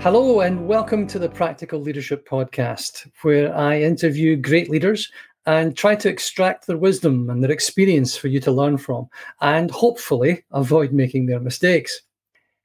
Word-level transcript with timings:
Hello, 0.00 0.40
and 0.40 0.66
welcome 0.66 1.06
to 1.06 1.18
the 1.18 1.28
Practical 1.28 1.80
Leadership 1.80 2.26
Podcast, 2.26 3.10
where 3.22 3.54
I 3.54 3.80
interview 3.80 4.36
great 4.36 4.70
leaders 4.70 5.10
and 5.44 5.76
try 5.76 5.94
to 5.96 6.08
extract 6.08 6.66
their 6.66 6.76
wisdom 6.76 7.28
and 7.30 7.42
their 7.42 7.50
experience 7.50 8.16
for 8.16 8.28
you 8.28 8.40
to 8.40 8.50
learn 8.50 8.78
from, 8.78 9.08
and 9.40 9.70
hopefully 9.70 10.44
avoid 10.52 10.92
making 10.92 11.26
their 11.26 11.40
mistakes. 11.40 12.00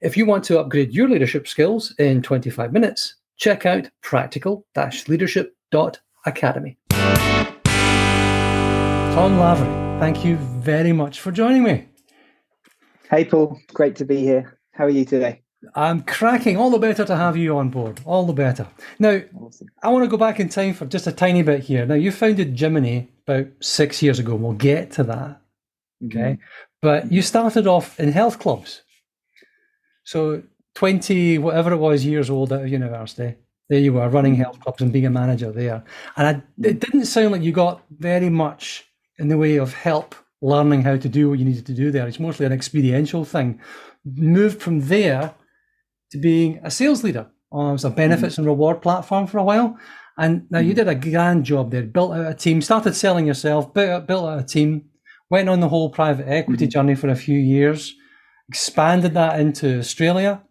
If 0.02 0.16
you 0.16 0.25
want 0.25 0.43
to 0.45 0.59
upgrade 0.59 0.93
your 0.93 1.09
leadership 1.09 1.48
skills 1.48 1.93
in 1.98 2.21
25 2.21 2.71
minutes, 2.71 3.16
check 3.38 3.66
out 3.66 3.89
practical 4.02 4.66
leadership.academy. 5.07 6.77
Tom 9.16 9.39
Lavery, 9.39 10.00
thank 10.00 10.25
you 10.25 10.38
very 10.38 10.91
much 10.91 11.20
for 11.20 11.32
joining 11.32 11.64
me. 11.64 11.88
Hey, 13.14 13.25
Paul. 13.25 13.61
Great 13.71 13.95
to 13.98 14.05
be 14.05 14.21
here. 14.21 14.58
How 14.72 14.85
are 14.85 14.90
you 14.90 15.05
today? 15.05 15.44
I'm 15.76 16.02
cracking. 16.02 16.58
All 16.58 16.71
the 16.71 16.80
better 16.80 17.05
to 17.05 17.16
have 17.16 17.38
you 17.38 17.55
on 17.59 17.70
board. 17.70 18.02
All 18.05 18.26
the 18.26 18.34
better. 18.34 18.66
Now, 18.98 19.21
awesome. 19.40 19.67
I 19.84 19.90
want 19.90 20.04
to 20.04 20.09
go 20.09 20.17
back 20.17 20.40
in 20.40 20.49
time 20.49 20.73
for 20.73 20.88
just 20.88 21.05
a 21.05 21.12
tiny 21.12 21.44
bit 21.44 21.62
here. 21.62 21.85
Now, 21.85 21.94
you 21.94 22.12
founded 22.12 22.55
Jiminny 22.55 23.09
about 23.27 23.49
six 23.59 24.02
years 24.02 24.18
ago. 24.18 24.34
We'll 24.34 24.54
get 24.54 24.90
to 24.94 25.04
that. 25.04 25.40
Okay. 26.04 26.20
Mm-hmm. 26.20 26.41
But 26.81 27.12
you 27.12 27.21
started 27.21 27.68
off 27.68 27.99
in 27.99 28.12
health 28.12 28.40
clubs. 28.40 28.81
So, 30.05 30.41
20, 30.73 31.38
whatever 31.38 31.71
it 31.71 31.77
was, 31.77 32.04
years 32.04 32.32
old 32.32 32.52
at 32.52 32.68
university. 32.68 33.35
There 33.70 33.80
you 33.80 33.93
were 33.93 34.09
running 34.09 34.34
health 34.34 34.59
clubs 34.59 34.82
and 34.82 34.91
being 34.91 35.05
a 35.05 35.12
manager 35.12 35.52
there. 35.52 35.84
And 36.18 36.27
I, 36.27 36.32
it 36.32 36.41
mm-hmm. 36.41 36.80
didn't 36.80 37.05
sound 37.05 37.34
like 37.34 37.43
you 37.43 37.52
got 37.52 37.84
very 37.91 38.30
much 38.30 38.88
in 39.20 39.27
the 39.27 39.38
way 39.38 39.57
of 39.57 39.71
help 39.71 40.16
learning 40.44 40.84
how 40.84 40.98
to 40.98 41.10
do 41.10 41.30
what 41.30 41.40
you 41.40 41.46
needed 41.46 41.66
to 41.66 41.74
do 41.74 41.90
there. 41.90 42.08
It's 42.08 42.20
mostly 42.20 42.46
an 42.46 42.52
experiential 42.52 43.24
thing. 43.24 43.60
Moved 44.06 44.62
from 44.62 44.82
there 44.82 45.34
to 46.12 46.18
being 46.18 46.60
a 46.63 46.70
sales 46.70 47.04
leader. 47.04 47.27
Uh, 47.54 47.70
it 47.70 47.72
was 47.74 47.85
a 47.85 47.90
benefits 47.90 48.35
mm. 48.35 48.40
and 48.40 48.48
reward 48.48 48.82
platform 48.82 49.26
for 49.26 49.38
a 49.38 49.44
while. 49.44 49.77
And 50.18 50.46
now 50.52 50.60
mm. 50.60 50.68
you 50.68 50.74
did 50.74 50.88
a 50.88 50.96
grand 50.96 51.46
job 51.46 51.72
there, 51.72 51.84
built 51.84 52.13
out 52.13 52.30
a 52.30 52.34
team, 52.34 52.62
started 52.62 52.94
selling 52.94 53.26
yourself, 53.26 53.74
built 53.74 53.90
out, 53.90 54.08
built 54.08 54.26
out 54.26 54.40
a 54.40 54.44
team, 54.44 54.90
went 55.30 55.50
on 55.50 55.62
the 55.62 55.70
whole 55.70 55.90
private 55.90 56.27
equity 56.27 56.68
mm. 56.68 56.72
journey 56.72 56.96
for 56.96 57.10
a 57.10 57.16
few 57.16 57.40
years, 57.40 57.96
expanded 58.50 59.13
that 59.13 59.40
into 59.40 59.80
Australia, 59.80 60.44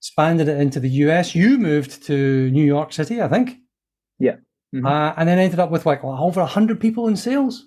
expanded 0.00 0.48
it 0.48 0.58
into 0.58 0.80
the 0.80 0.90
US. 1.04 1.34
You 1.34 1.58
moved 1.58 2.02
to 2.04 2.50
New 2.50 2.64
York 2.64 2.92
City, 2.94 3.20
I 3.20 3.28
think. 3.28 3.58
Yeah. 4.18 4.36
Mm-hmm. 4.74 4.86
Uh, 4.86 5.12
and 5.16 5.28
then 5.28 5.38
ended 5.38 5.60
up 5.60 5.70
with 5.70 5.84
like 5.86 6.02
over 6.02 6.40
100 6.40 6.80
people 6.80 7.08
in 7.08 7.16
sales. 7.16 7.64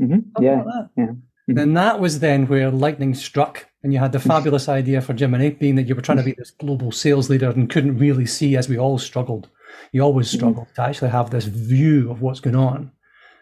Mm-hmm. 0.00 0.42
Yeah. 0.42 0.62
Like 0.62 0.86
yeah. 0.96 1.04
Mm-hmm. 1.04 1.54
Then 1.54 1.74
that 1.74 2.00
was 2.00 2.20
then 2.20 2.46
where 2.46 2.70
lightning 2.70 3.14
struck 3.14 3.68
and 3.82 3.92
you 3.92 3.98
had 3.98 4.12
the 4.12 4.20
fabulous 4.20 4.68
idea 4.68 5.00
for 5.00 5.14
Jiminny, 5.14 5.56
being 5.56 5.76
that 5.76 5.84
you 5.84 5.94
were 5.94 6.02
trying 6.02 6.18
to 6.18 6.24
be 6.24 6.34
this 6.36 6.50
global 6.50 6.90
sales 6.90 7.30
leader 7.30 7.48
and 7.48 7.70
couldn't 7.70 7.96
really 7.96 8.26
see, 8.26 8.56
as 8.56 8.68
we 8.68 8.76
all 8.76 8.98
struggled. 8.98 9.48
You 9.92 10.02
always 10.02 10.28
struggled 10.28 10.66
mm-hmm. 10.66 10.82
to 10.82 10.88
actually 10.88 11.10
have 11.10 11.30
this 11.30 11.44
view 11.44 12.10
of 12.10 12.20
what's 12.20 12.40
going 12.40 12.56
on. 12.56 12.90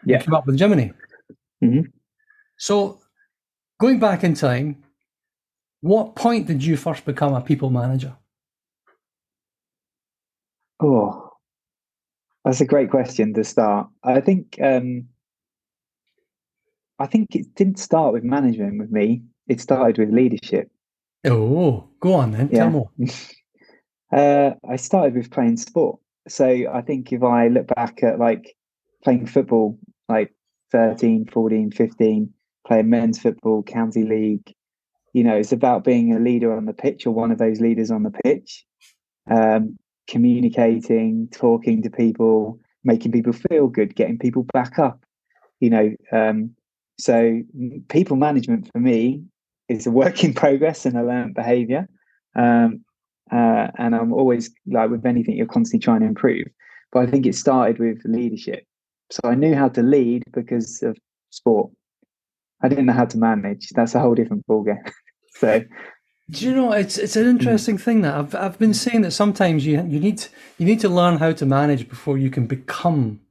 Yeah. 0.05 0.19
You 0.19 0.23
came 0.23 0.33
up 0.35 0.45
with 0.45 0.59
Jiminny. 0.59 0.93
Mm-hmm. 1.63 1.89
So, 2.57 3.01
going 3.79 3.99
back 3.99 4.23
in 4.23 4.35
time, 4.35 4.83
what 5.81 6.15
point 6.15 6.45
did 6.45 6.63
you 6.63 6.77
first 6.77 7.03
become 7.03 7.33
a 7.33 7.41
people 7.41 7.71
manager? 7.71 8.15
Oh, 10.79 11.31
that's 12.45 12.61
a 12.61 12.65
great 12.65 12.91
question 12.91 13.33
to 13.33 13.43
start. 13.43 13.87
I 14.03 14.21
think 14.21 14.59
um, 14.61 15.07
I 16.99 17.07
think 17.07 17.35
it 17.35 17.53
didn't 17.55 17.79
start 17.79 18.13
with 18.13 18.23
management 18.23 18.79
with 18.79 18.91
me 18.91 19.21
it 19.47 19.61
started 19.61 19.97
with 19.97 20.13
leadership. 20.13 20.69
Oh, 21.25 21.87
go 21.99 22.13
on 22.13 22.31
then. 22.31 22.49
Yeah. 22.51 22.59
Tell 22.59 22.69
more. 22.69 22.89
uh, 24.11 24.51
I 24.69 24.75
started 24.75 25.15
with 25.15 25.31
playing 25.31 25.57
sport. 25.57 25.99
So 26.27 26.45
I 26.71 26.81
think 26.81 27.11
if 27.11 27.23
I 27.23 27.47
look 27.47 27.67
back 27.67 28.03
at 28.03 28.19
like 28.19 28.55
playing 29.03 29.25
football, 29.27 29.79
like 30.09 30.33
13, 30.71 31.27
14, 31.31 31.71
15, 31.71 32.33
playing 32.65 32.89
men's 32.89 33.19
football, 33.19 33.63
county 33.63 34.03
league, 34.03 34.53
you 35.13 35.23
know, 35.23 35.35
it's 35.35 35.53
about 35.53 35.85
being 35.85 36.13
a 36.13 36.19
leader 36.19 36.55
on 36.55 36.65
the 36.65 36.73
pitch 36.73 37.07
or 37.07 37.11
one 37.11 37.31
of 37.31 37.37
those 37.37 37.61
leaders 37.61 37.89
on 37.89 38.03
the 38.03 38.11
pitch, 38.23 38.65
um, 39.31 39.77
communicating, 40.07 41.29
talking 41.31 41.81
to 41.81 41.89
people, 41.89 42.59
making 42.83 43.13
people 43.13 43.33
feel 43.33 43.67
good, 43.67 43.95
getting 43.95 44.19
people 44.19 44.45
back 44.53 44.77
up, 44.77 45.01
you 45.61 45.69
know. 45.69 45.95
Um, 46.11 46.56
so 46.99 47.41
people 47.89 48.17
management 48.17 48.71
for 48.71 48.79
me 48.79 49.23
is 49.69 49.85
a 49.85 49.91
work 49.91 50.23
in 50.23 50.33
progress 50.43 50.85
and 50.85 50.97
a 50.97 51.03
learned 51.03 51.35
behavior. 51.35 51.87
Um, 52.35 52.83
uh, 53.31 53.67
and 53.77 53.95
I'm 53.95 54.13
always 54.13 54.49
like 54.67 54.89
with 54.89 55.05
anything, 55.05 55.35
you're 55.35 55.47
constantly 55.47 55.83
trying 55.83 55.99
to 56.01 56.05
improve. 56.05 56.47
But 56.91 57.07
I 57.07 57.11
think 57.11 57.25
it 57.25 57.35
started 57.35 57.79
with 57.79 58.01
leadership. 58.05 58.63
So 59.09 59.19
I 59.25 59.35
knew 59.35 59.53
how 59.53 59.69
to 59.69 59.81
lead 59.81 60.23
because 60.33 60.81
of 60.81 60.97
sport. 61.29 61.71
I 62.61 62.69
didn't 62.69 62.85
know 62.85 62.93
how 62.93 63.05
to 63.05 63.17
manage. 63.17 63.69
That's 63.69 63.95
a 63.95 63.99
whole 63.99 64.15
different 64.15 64.47
ballgame. 64.47 64.89
so 65.35 65.63
do 66.29 66.45
you 66.45 66.53
know 66.53 66.73
it's 66.73 66.97
it's 66.97 67.15
an 67.15 67.25
interesting 67.25 67.77
thing 67.77 68.01
that 68.01 68.13
I've 68.13 68.35
I've 68.35 68.59
been 68.59 68.73
saying 68.73 69.01
that 69.01 69.11
sometimes 69.11 69.65
you 69.65 69.77
you 69.87 69.99
need 69.99 70.25
you 70.57 70.65
need 70.65 70.81
to 70.81 70.89
learn 70.89 71.17
how 71.17 71.31
to 71.31 71.45
manage 71.45 71.87
before 71.87 72.17
you 72.17 72.29
can 72.29 72.47
become 72.47 73.21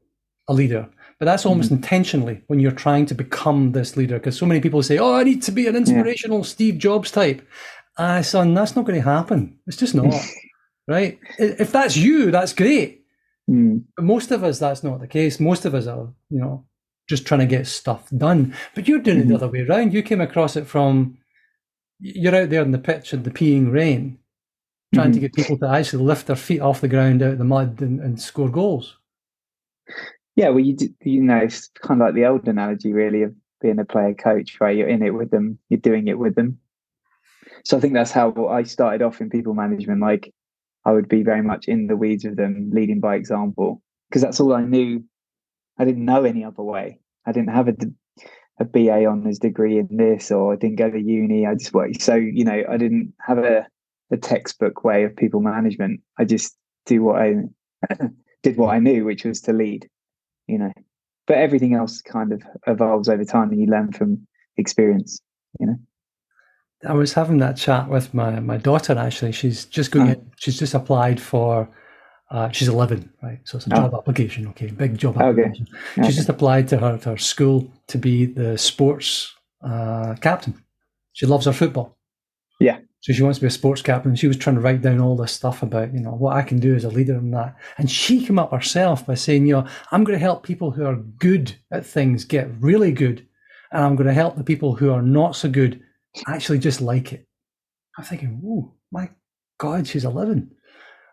a 0.48 0.54
leader. 0.54 0.88
But 1.18 1.26
that's 1.26 1.46
almost 1.46 1.68
mm-hmm. 1.68 1.76
intentionally 1.76 2.42
when 2.48 2.60
you're 2.60 2.72
trying 2.72 3.06
to 3.06 3.14
become 3.14 3.72
this 3.72 3.96
leader, 3.96 4.18
because 4.18 4.38
so 4.38 4.44
many 4.44 4.60
people 4.60 4.82
say, 4.82 4.98
"Oh, 4.98 5.14
I 5.14 5.24
need 5.24 5.42
to 5.42 5.52
be 5.52 5.66
an 5.66 5.76
inspirational 5.76 6.38
yeah. 6.38 6.44
Steve 6.44 6.78
Jobs 6.78 7.10
type." 7.10 7.46
Ah, 7.98 8.20
son, 8.20 8.52
that's 8.52 8.76
not 8.76 8.84
going 8.84 9.00
to 9.00 9.08
happen. 9.08 9.58
It's 9.66 9.78
just 9.78 9.94
not, 9.94 10.12
right? 10.88 11.18
If 11.38 11.72
that's 11.72 11.96
you, 11.96 12.30
that's 12.30 12.52
great. 12.52 13.06
Mm. 13.50 13.84
But 13.96 14.04
most 14.04 14.30
of 14.30 14.44
us, 14.44 14.58
that's 14.58 14.84
not 14.84 15.00
the 15.00 15.06
case. 15.06 15.40
Most 15.40 15.64
of 15.64 15.74
us 15.74 15.86
are, 15.86 16.12
you 16.28 16.38
know, 16.38 16.66
just 17.08 17.26
trying 17.26 17.40
to 17.40 17.46
get 17.46 17.66
stuff 17.66 18.08
done. 18.16 18.54
But 18.74 18.86
you're 18.86 18.98
doing 18.98 19.18
mm-hmm. 19.18 19.22
it 19.22 19.28
the 19.28 19.34
mm-hmm. 19.34 19.44
other 19.44 19.52
way 19.52 19.60
around. 19.60 19.94
You 19.94 20.02
came 20.02 20.20
across 20.20 20.56
it 20.56 20.66
from 20.66 21.18
you're 22.00 22.34
out 22.34 22.50
there 22.50 22.62
in 22.62 22.72
the 22.72 22.78
pitch 22.78 23.14
in 23.14 23.22
the 23.22 23.30
peeing 23.30 23.72
rain, 23.72 24.18
trying 24.94 25.06
mm-hmm. 25.06 25.14
to 25.14 25.20
get 25.20 25.32
people 25.32 25.58
to 25.58 25.68
actually 25.68 26.04
lift 26.04 26.26
their 26.26 26.36
feet 26.36 26.60
off 26.60 26.80
the 26.80 26.88
ground 26.88 27.22
out 27.22 27.32
of 27.32 27.38
the 27.38 27.44
mud 27.44 27.80
and, 27.80 28.00
and 28.00 28.20
score 28.20 28.50
goals. 28.50 28.98
Yeah, 30.36 30.50
well, 30.50 30.60
you 30.60 30.76
do, 30.76 30.88
you 31.02 31.22
know, 31.22 31.38
it's 31.38 31.68
kind 31.82 32.00
of 32.00 32.06
like 32.06 32.14
the 32.14 32.26
old 32.26 32.46
analogy, 32.46 32.92
really, 32.92 33.22
of 33.22 33.34
being 33.62 33.78
a 33.78 33.86
player 33.86 34.12
coach, 34.12 34.58
right? 34.60 34.76
You're 34.76 34.88
in 34.88 35.02
it 35.02 35.14
with 35.14 35.30
them, 35.30 35.58
you're 35.70 35.80
doing 35.80 36.08
it 36.08 36.18
with 36.18 36.34
them. 36.34 36.58
So 37.64 37.76
I 37.76 37.80
think 37.80 37.94
that's 37.94 38.12
how 38.12 38.46
I 38.48 38.62
started 38.62 39.02
off 39.02 39.20
in 39.20 39.30
people 39.30 39.54
management. 39.54 40.02
Like 40.02 40.32
I 40.84 40.92
would 40.92 41.08
be 41.08 41.22
very 41.22 41.42
much 41.42 41.66
in 41.66 41.86
the 41.86 41.96
weeds 41.96 42.24
with 42.24 42.36
them, 42.36 42.70
leading 42.72 43.00
by 43.00 43.16
example, 43.16 43.82
because 44.08 44.22
that's 44.22 44.38
all 44.38 44.52
I 44.52 44.64
knew. 44.64 45.02
I 45.78 45.84
didn't 45.86 46.04
know 46.04 46.24
any 46.24 46.44
other 46.44 46.62
way. 46.62 47.00
I 47.26 47.32
didn't 47.32 47.54
have 47.54 47.68
a, 47.68 47.74
a 48.60 48.64
BA 48.64 49.06
honours 49.06 49.38
degree 49.38 49.78
in 49.78 49.88
this, 49.90 50.30
or 50.30 50.52
I 50.52 50.56
didn't 50.56 50.76
go 50.76 50.90
to 50.90 51.00
uni. 51.00 51.46
I 51.46 51.54
just 51.54 51.72
worked. 51.72 52.02
So, 52.02 52.14
you 52.14 52.44
know, 52.44 52.62
I 52.68 52.76
didn't 52.76 53.14
have 53.26 53.38
a, 53.38 53.66
a 54.10 54.16
textbook 54.18 54.84
way 54.84 55.04
of 55.04 55.16
people 55.16 55.40
management. 55.40 56.00
I 56.18 56.24
just 56.24 56.56
do 56.84 57.02
what 57.02 57.22
I 57.22 57.36
did 58.42 58.58
what 58.58 58.74
I 58.74 58.78
knew, 58.78 59.06
which 59.06 59.24
was 59.24 59.40
to 59.42 59.54
lead 59.54 59.88
you 60.46 60.58
know. 60.58 60.72
But 61.26 61.38
everything 61.38 61.74
else 61.74 62.00
kind 62.02 62.32
of 62.32 62.42
evolves 62.66 63.08
over 63.08 63.24
time, 63.24 63.50
and 63.50 63.60
you 63.60 63.66
learn 63.66 63.92
from 63.92 64.26
experience, 64.56 65.20
you 65.58 65.66
know. 65.66 65.76
I 66.86 66.92
was 66.92 67.12
having 67.14 67.38
that 67.38 67.56
chat 67.56 67.88
with 67.88 68.14
my 68.14 68.40
my 68.40 68.58
daughter. 68.58 68.96
Actually, 68.96 69.32
she's 69.32 69.64
just 69.64 69.90
going. 69.90 70.08
Oh. 70.08 70.12
In, 70.12 70.30
she's 70.36 70.58
just 70.58 70.74
applied 70.74 71.20
for. 71.20 71.68
Uh, 72.28 72.50
she's 72.50 72.66
11, 72.66 73.08
right? 73.22 73.38
So 73.44 73.56
it's 73.56 73.68
a 73.68 73.70
job 73.70 73.92
oh. 73.94 73.98
application. 73.98 74.48
Okay, 74.48 74.66
big 74.66 74.98
job 74.98 75.16
application. 75.16 75.68
Okay. 75.92 76.08
She's 76.08 76.16
just 76.16 76.28
applied 76.28 76.66
to 76.68 76.78
her 76.78 76.98
to 76.98 77.10
her 77.10 77.16
school 77.16 77.72
to 77.86 77.98
be 77.98 78.26
the 78.26 78.58
sports 78.58 79.32
uh, 79.62 80.16
captain. 80.20 80.60
She 81.12 81.24
loves 81.24 81.46
her 81.46 81.52
football. 81.52 81.96
Yeah. 82.58 82.78
So 83.06 83.12
she 83.12 83.22
wants 83.22 83.38
to 83.38 83.42
be 83.42 83.46
a 83.46 83.50
sports 83.50 83.82
captain. 83.82 84.16
She 84.16 84.26
was 84.26 84.36
trying 84.36 84.56
to 84.56 84.60
write 84.60 84.82
down 84.82 85.00
all 85.00 85.14
this 85.14 85.30
stuff 85.30 85.62
about, 85.62 85.94
you 85.94 86.00
know, 86.00 86.10
what 86.10 86.34
I 86.34 86.42
can 86.42 86.58
do 86.58 86.74
as 86.74 86.82
a 86.82 86.88
leader 86.88 87.14
and 87.14 87.32
that. 87.34 87.54
And 87.78 87.88
she 87.88 88.26
came 88.26 88.36
up 88.36 88.50
herself 88.50 89.06
by 89.06 89.14
saying, 89.14 89.46
you 89.46 89.52
know, 89.52 89.68
I'm 89.92 90.02
going 90.02 90.18
to 90.18 90.20
help 90.24 90.42
people 90.42 90.72
who 90.72 90.84
are 90.84 90.96
good 90.96 91.54
at 91.70 91.86
things 91.86 92.24
get 92.24 92.50
really 92.58 92.90
good. 92.90 93.24
And 93.70 93.84
I'm 93.84 93.94
going 93.94 94.08
to 94.08 94.12
help 94.12 94.34
the 94.34 94.42
people 94.42 94.74
who 94.74 94.90
are 94.90 95.02
not 95.02 95.36
so 95.36 95.48
good 95.48 95.84
actually 96.26 96.58
just 96.58 96.80
like 96.80 97.12
it. 97.12 97.28
I'm 97.96 98.02
thinking, 98.02 98.42
oh, 98.44 98.74
my 98.90 99.10
God, 99.58 99.86
she's 99.86 100.04
11. 100.04 100.50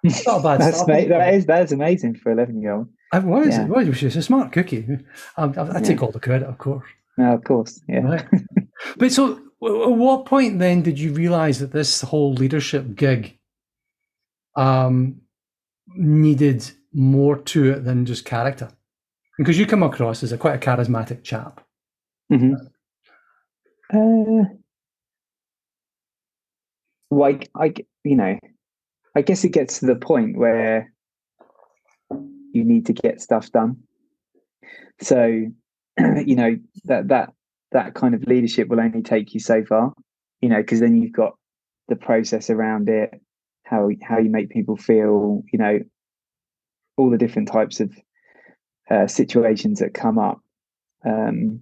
That's 0.01 0.25
not 0.25 0.39
a 0.39 0.43
bad 0.43 0.61
That's 0.61 0.83
that 0.85 1.33
is 1.35 1.45
that 1.45 1.61
is 1.61 1.71
amazing 1.71 2.15
for 2.15 2.31
11 2.31 2.59
year 2.59 2.73
old. 2.73 2.89
I 3.11 3.19
was, 3.19 3.49
yeah. 3.49 3.65
it 3.65 3.69
was. 3.69 3.95
She's 3.95 4.15
a 4.15 4.23
smart 4.23 4.51
cookie. 4.51 4.87
I, 5.37 5.43
I, 5.43 5.77
I 5.77 5.81
take 5.81 6.01
all 6.01 6.11
the 6.11 6.19
credit, 6.19 6.47
of 6.47 6.57
course. 6.57 6.87
No, 7.19 7.35
of 7.35 7.43
course, 7.43 7.79
yeah. 7.87 7.99
Right. 7.99 8.25
but 8.97 9.11
so 9.11 9.39
at 9.65 9.91
what 9.91 10.25
point 10.25 10.59
then 10.59 10.81
did 10.81 10.99
you 10.99 11.13
realize 11.13 11.59
that 11.59 11.71
this 11.71 12.01
whole 12.01 12.33
leadership 12.33 12.95
gig 12.95 13.37
um, 14.55 15.21
needed 15.87 16.69
more 16.93 17.37
to 17.37 17.71
it 17.71 17.85
than 17.85 18.05
just 18.05 18.25
character? 18.25 18.69
Because 19.37 19.57
you 19.57 19.65
come 19.65 19.83
across 19.83 20.23
as 20.23 20.31
a 20.31 20.37
quite 20.37 20.55
a 20.55 20.57
charismatic 20.65 21.23
chap. 21.23 21.65
Mm-hmm. 22.31 22.53
Uh, 23.93 24.45
I, 27.55 27.73
you 28.03 28.15
know, 28.15 28.37
I 29.15 29.21
guess 29.21 29.43
it 29.43 29.49
gets 29.49 29.79
to 29.79 29.85
the 29.85 29.95
point 29.95 30.37
where 30.37 30.91
you 32.09 32.63
need 32.63 32.87
to 32.87 32.93
get 32.93 33.21
stuff 33.21 33.51
done. 33.51 33.77
So, 35.01 35.45
you 35.97 36.35
know, 36.35 36.57
that 36.85 37.09
that 37.09 37.33
that 37.73 37.93
kind 37.93 38.15
of 38.15 38.23
leadership 38.27 38.67
will 38.67 38.79
only 38.79 39.01
take 39.01 39.33
you 39.33 39.39
so 39.39 39.63
far, 39.65 39.93
you 40.41 40.49
know, 40.49 40.61
because 40.61 40.79
then 40.79 40.95
you've 40.95 41.11
got 41.11 41.33
the 41.89 41.95
process 41.95 42.49
around 42.49 42.89
it, 42.89 43.11
how 43.63 43.89
how 44.01 44.19
you 44.19 44.29
make 44.29 44.49
people 44.49 44.77
feel, 44.77 45.43
you 45.51 45.59
know, 45.59 45.79
all 46.97 47.09
the 47.09 47.17
different 47.17 47.51
types 47.51 47.79
of 47.79 47.91
uh, 48.89 49.07
situations 49.07 49.79
that 49.79 49.93
come 49.93 50.17
up. 50.17 50.39
Um, 51.05 51.61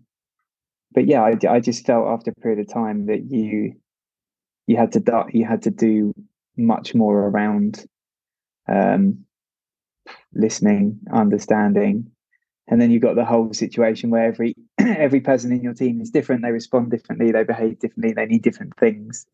but 0.94 1.08
yeah, 1.08 1.22
I, 1.22 1.38
I 1.50 1.60
just 1.60 1.86
felt 1.86 2.08
after 2.08 2.32
a 2.32 2.42
period 2.42 2.60
of 2.60 2.74
time 2.74 3.08
that 3.08 3.24
you 3.30 3.74
you 4.68 4.78
had 4.78 4.92
to 4.94 5.26
you 5.32 5.46
had 5.46 5.64
to 5.64 5.72
do 5.72 6.14
much 6.58 6.94
more 6.94 7.28
around 7.28 7.86
um, 8.68 9.26
listening, 10.34 11.00
understanding, 11.12 12.12
and 12.68 12.82
then 12.82 12.92
you've 12.92 13.02
got 13.02 13.16
the 13.16 13.26
whole 13.26 13.54
situation 13.54 14.10
where 14.10 14.26
every 14.26 14.56
every 14.98 15.22
person 15.22 15.52
in 15.52 15.62
your 15.62 15.74
team 15.74 16.02
is 16.02 16.10
different. 16.10 16.42
They 16.42 16.52
respond 16.52 16.92
differently. 16.92 17.32
They 17.32 17.44
behave 17.44 17.80
differently. 17.80 18.14
They 18.14 18.26
need 18.26 18.42
different 18.42 18.76
things. 18.78 19.26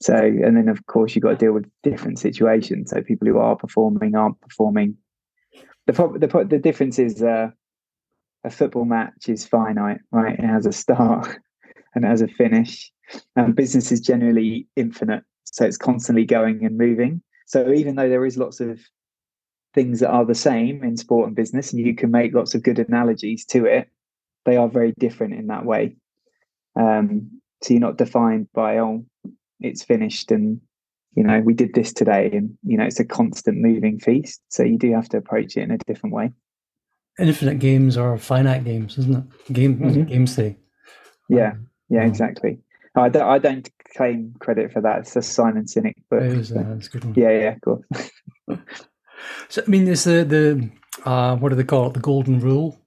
So, 0.00 0.16
and 0.16 0.56
then 0.56 0.68
of 0.68 0.84
course 0.86 1.14
you've 1.14 1.22
got 1.22 1.30
to 1.30 1.36
deal 1.36 1.52
with 1.52 1.70
different 1.82 2.18
situations. 2.18 2.90
So 2.90 3.02
people 3.02 3.28
who 3.28 3.38
are 3.38 3.56
performing 3.56 4.14
aren't 4.14 4.40
performing. 4.40 4.96
The 5.86 5.92
the 5.92 6.46
the 6.48 6.58
difference 6.58 6.98
is 6.98 7.22
uh, 7.22 7.50
a 8.44 8.50
football 8.50 8.84
match 8.84 9.28
is 9.28 9.46
finite, 9.46 10.00
right? 10.10 10.38
It 10.38 10.44
has 10.44 10.66
a 10.66 10.72
start 10.72 11.28
and 11.94 12.04
it 12.04 12.08
has 12.08 12.22
a 12.22 12.28
finish. 12.28 12.90
And 13.36 13.54
business 13.54 13.92
is 13.92 14.00
generally 14.00 14.66
infinite, 14.74 15.24
so 15.44 15.66
it's 15.66 15.76
constantly 15.76 16.24
going 16.24 16.64
and 16.64 16.78
moving. 16.78 17.22
So 17.46 17.70
even 17.72 17.96
though 17.96 18.08
there 18.08 18.24
is 18.24 18.38
lots 18.38 18.60
of 18.60 18.80
things 19.74 20.00
that 20.00 20.10
are 20.10 20.24
the 20.24 20.34
same 20.34 20.82
in 20.82 20.96
sport 20.96 21.26
and 21.26 21.36
business, 21.36 21.72
and 21.72 21.84
you 21.84 21.94
can 21.94 22.10
make 22.10 22.34
lots 22.34 22.54
of 22.54 22.62
good 22.62 22.78
analogies 22.78 23.44
to 23.46 23.66
it, 23.66 23.88
they 24.44 24.56
are 24.56 24.68
very 24.68 24.92
different 24.98 25.34
in 25.34 25.48
that 25.48 25.64
way. 25.64 25.96
Um, 26.78 27.40
so 27.62 27.74
you're 27.74 27.80
not 27.80 27.98
defined 27.98 28.48
by 28.52 28.78
oh, 28.78 29.04
it's 29.60 29.84
finished 29.84 30.30
and 30.32 30.60
you 31.14 31.22
know 31.22 31.40
we 31.40 31.54
did 31.54 31.74
this 31.74 31.92
today, 31.92 32.30
and 32.32 32.56
you 32.64 32.76
know 32.76 32.84
it's 32.84 33.00
a 33.00 33.04
constant 33.04 33.58
moving 33.58 33.98
feast. 33.98 34.40
So 34.48 34.62
you 34.62 34.78
do 34.78 34.92
have 34.94 35.08
to 35.10 35.18
approach 35.18 35.56
it 35.56 35.62
in 35.62 35.70
a 35.70 35.78
different 35.78 36.14
way. 36.14 36.32
Infinite 37.18 37.58
games 37.58 37.96
are 37.96 38.16
finite 38.16 38.64
games, 38.64 38.96
isn't 38.98 39.16
it? 39.16 39.52
Game 39.52 39.78
mm-hmm. 39.78 40.04
games 40.04 40.34
say. 40.34 40.56
Yeah, 41.28 41.52
um, 41.52 41.68
yeah, 41.90 42.04
exactly. 42.04 42.58
I 42.94 43.08
don't, 43.08 43.22
I 43.22 43.38
don't 43.38 43.68
claim 43.96 44.34
credit 44.38 44.72
for 44.72 44.80
that. 44.82 45.00
It's 45.00 45.16
a 45.16 45.22
Simon 45.22 45.64
Sinek 45.64 45.94
book. 46.10 46.22
It 46.22 46.32
is, 46.32 46.52
uh, 46.52 46.78
good 46.90 47.04
one. 47.04 47.14
Yeah, 47.14 47.30
yeah, 47.30 47.54
cool. 47.62 47.84
so 49.48 49.62
I 49.66 49.70
mean, 49.70 49.88
it's 49.88 50.04
the 50.04 50.24
the 50.24 50.70
uh, 51.08 51.36
what 51.36 51.50
do 51.50 51.54
they 51.54 51.64
call 51.64 51.88
it? 51.88 51.94
The 51.94 52.00
golden 52.00 52.40
rule. 52.40 52.81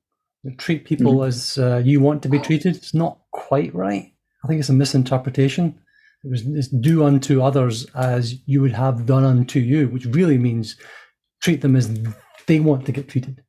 Treat 0.57 0.86
people 0.86 1.13
mm-hmm. 1.13 1.27
as 1.27 1.57
uh, 1.57 1.81
you 1.83 2.00
want 2.00 2.21
to 2.24 2.30
be 2.30 2.39
treated. 2.39 2.75
It's 2.75 2.94
not 2.94 3.19
quite 3.31 3.74
right. 3.74 4.13
I 4.44 4.47
think 4.47 4.59
it's 4.59 4.69
a 4.69 4.74
misinterpretation. 4.74 5.80
It 6.24 6.30
was 6.30 6.45
it's 6.45 6.68
do 6.68 7.03
unto 7.03 7.42
others 7.42 7.86
as 7.95 8.36
you 8.45 8.62
would 8.62 8.74
have 8.74 9.06
done 9.06 9.24
unto 9.24 9.59
you, 9.59 9.88
which 9.89 10.06
really 10.06 10.38
means 10.38 10.75
treat 11.42 11.62
them 11.62 11.75
as 11.75 11.89
they 12.47 12.59
want 12.59 12.86
to 12.86 12.92
get 12.92 13.09
treated, 13.09 13.44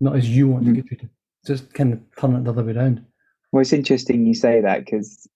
not 0.00 0.16
as 0.16 0.28
you 0.28 0.48
want 0.48 0.64
mm-hmm. 0.64 0.74
to 0.74 0.80
get 0.80 0.88
treated. 0.88 1.10
Just 1.46 1.72
kind 1.72 1.92
of 1.92 2.00
turn 2.18 2.34
it 2.34 2.44
the 2.44 2.50
other 2.50 2.64
way 2.64 2.72
around. 2.72 3.04
Well, 3.52 3.60
it's 3.60 3.72
interesting 3.72 4.26
you 4.26 4.34
say 4.34 4.60
that 4.62 4.84
because 4.84 5.28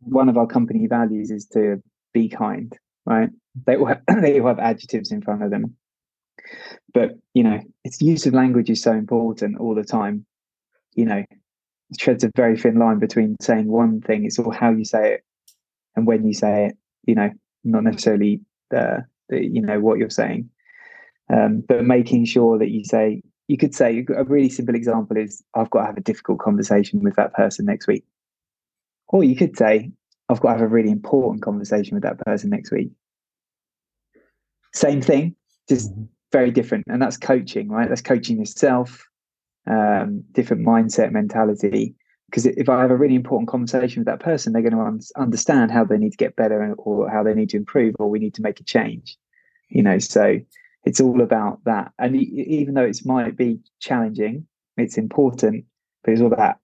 one 0.00 0.28
of 0.28 0.36
our 0.36 0.46
company 0.46 0.86
values 0.88 1.30
is 1.30 1.46
to 1.52 1.82
be 2.12 2.28
kind, 2.28 2.76
right? 3.04 3.30
They 3.66 3.76
will 3.76 3.86
have, 3.86 4.02
they 4.20 4.40
will 4.40 4.48
have 4.48 4.58
adjectives 4.58 5.12
in 5.12 5.22
front 5.22 5.42
of 5.42 5.50
them, 5.50 5.76
but 6.92 7.12
you 7.34 7.42
know, 7.42 7.60
its 7.84 8.00
use 8.00 8.26
of 8.26 8.34
language 8.34 8.70
is 8.70 8.82
so 8.82 8.92
important 8.92 9.58
all 9.58 9.74
the 9.74 9.84
time. 9.84 10.24
You 10.94 11.06
know, 11.06 11.24
it 11.90 11.98
treads 11.98 12.24
a 12.24 12.30
very 12.34 12.56
thin 12.56 12.78
line 12.78 12.98
between 12.98 13.36
saying 13.40 13.68
one 13.68 14.00
thing; 14.00 14.24
it's 14.24 14.38
all 14.38 14.52
how 14.52 14.70
you 14.70 14.84
say 14.84 15.14
it 15.14 15.24
and 15.94 16.06
when 16.06 16.26
you 16.26 16.34
say 16.34 16.66
it. 16.66 16.78
You 17.06 17.14
know, 17.14 17.30
not 17.64 17.84
necessarily 17.84 18.40
the, 18.70 19.04
the 19.28 19.44
you 19.44 19.62
know 19.62 19.80
what 19.80 19.98
you're 19.98 20.10
saying, 20.10 20.50
um, 21.32 21.62
but 21.66 21.84
making 21.84 22.24
sure 22.24 22.58
that 22.58 22.70
you 22.70 22.84
say. 22.84 23.22
You 23.48 23.56
could 23.56 23.76
say 23.76 24.04
a 24.12 24.24
really 24.24 24.48
simple 24.48 24.74
example 24.74 25.16
is 25.16 25.40
I've 25.54 25.70
got 25.70 25.82
to 25.82 25.86
have 25.86 25.96
a 25.96 26.00
difficult 26.00 26.40
conversation 26.40 26.98
with 26.98 27.14
that 27.14 27.32
person 27.32 27.64
next 27.64 27.86
week 27.86 28.02
or 29.08 29.24
you 29.24 29.36
could 29.36 29.56
say, 29.56 29.90
I've 30.28 30.40
got 30.40 30.54
to 30.54 30.58
have 30.58 30.62
a 30.62 30.68
really 30.68 30.90
important 30.90 31.42
conversation 31.42 31.94
with 31.94 32.02
that 32.02 32.18
person 32.18 32.50
next 32.50 32.70
week. 32.70 32.90
Same 34.74 35.00
thing, 35.00 35.36
just 35.68 35.92
mm-hmm. 35.92 36.04
Very 36.32 36.50
different. 36.50 36.84
And 36.88 37.00
that's 37.00 37.16
coaching, 37.16 37.68
right? 37.68 37.88
That's 37.88 38.02
coaching 38.02 38.38
yourself, 38.38 39.04
um, 39.66 40.24
different 40.32 40.66
mindset, 40.66 41.12
mentality. 41.12 41.94
Because 42.26 42.46
if 42.46 42.68
I 42.68 42.80
have 42.80 42.90
a 42.90 42.96
really 42.96 43.14
important 43.14 43.48
conversation 43.48 44.00
with 44.00 44.06
that 44.06 44.20
person, 44.20 44.52
they're 44.52 44.62
going 44.62 44.74
to 44.74 44.80
un- 44.80 45.00
understand 45.16 45.70
how 45.70 45.84
they 45.84 45.96
need 45.96 46.10
to 46.10 46.16
get 46.16 46.36
better 46.36 46.74
or 46.74 47.08
how 47.08 47.22
they 47.22 47.34
need 47.34 47.50
to 47.50 47.56
improve 47.56 47.94
or 47.98 48.10
we 48.10 48.18
need 48.18 48.34
to 48.34 48.42
make 48.42 48.60
a 48.60 48.64
change. 48.64 49.16
You 49.68 49.82
know, 49.82 49.98
so 49.98 50.38
it's 50.84 51.00
all 51.00 51.22
about 51.22 51.64
that. 51.64 51.92
And 51.98 52.16
even 52.16 52.74
though 52.74 52.84
it 52.84 52.98
might 53.04 53.36
be 53.36 53.60
challenging, 53.80 54.46
it's 54.76 54.98
important, 54.98 55.64
but 56.02 56.12
it's 56.12 56.20
all 56.20 56.32
about 56.32 56.56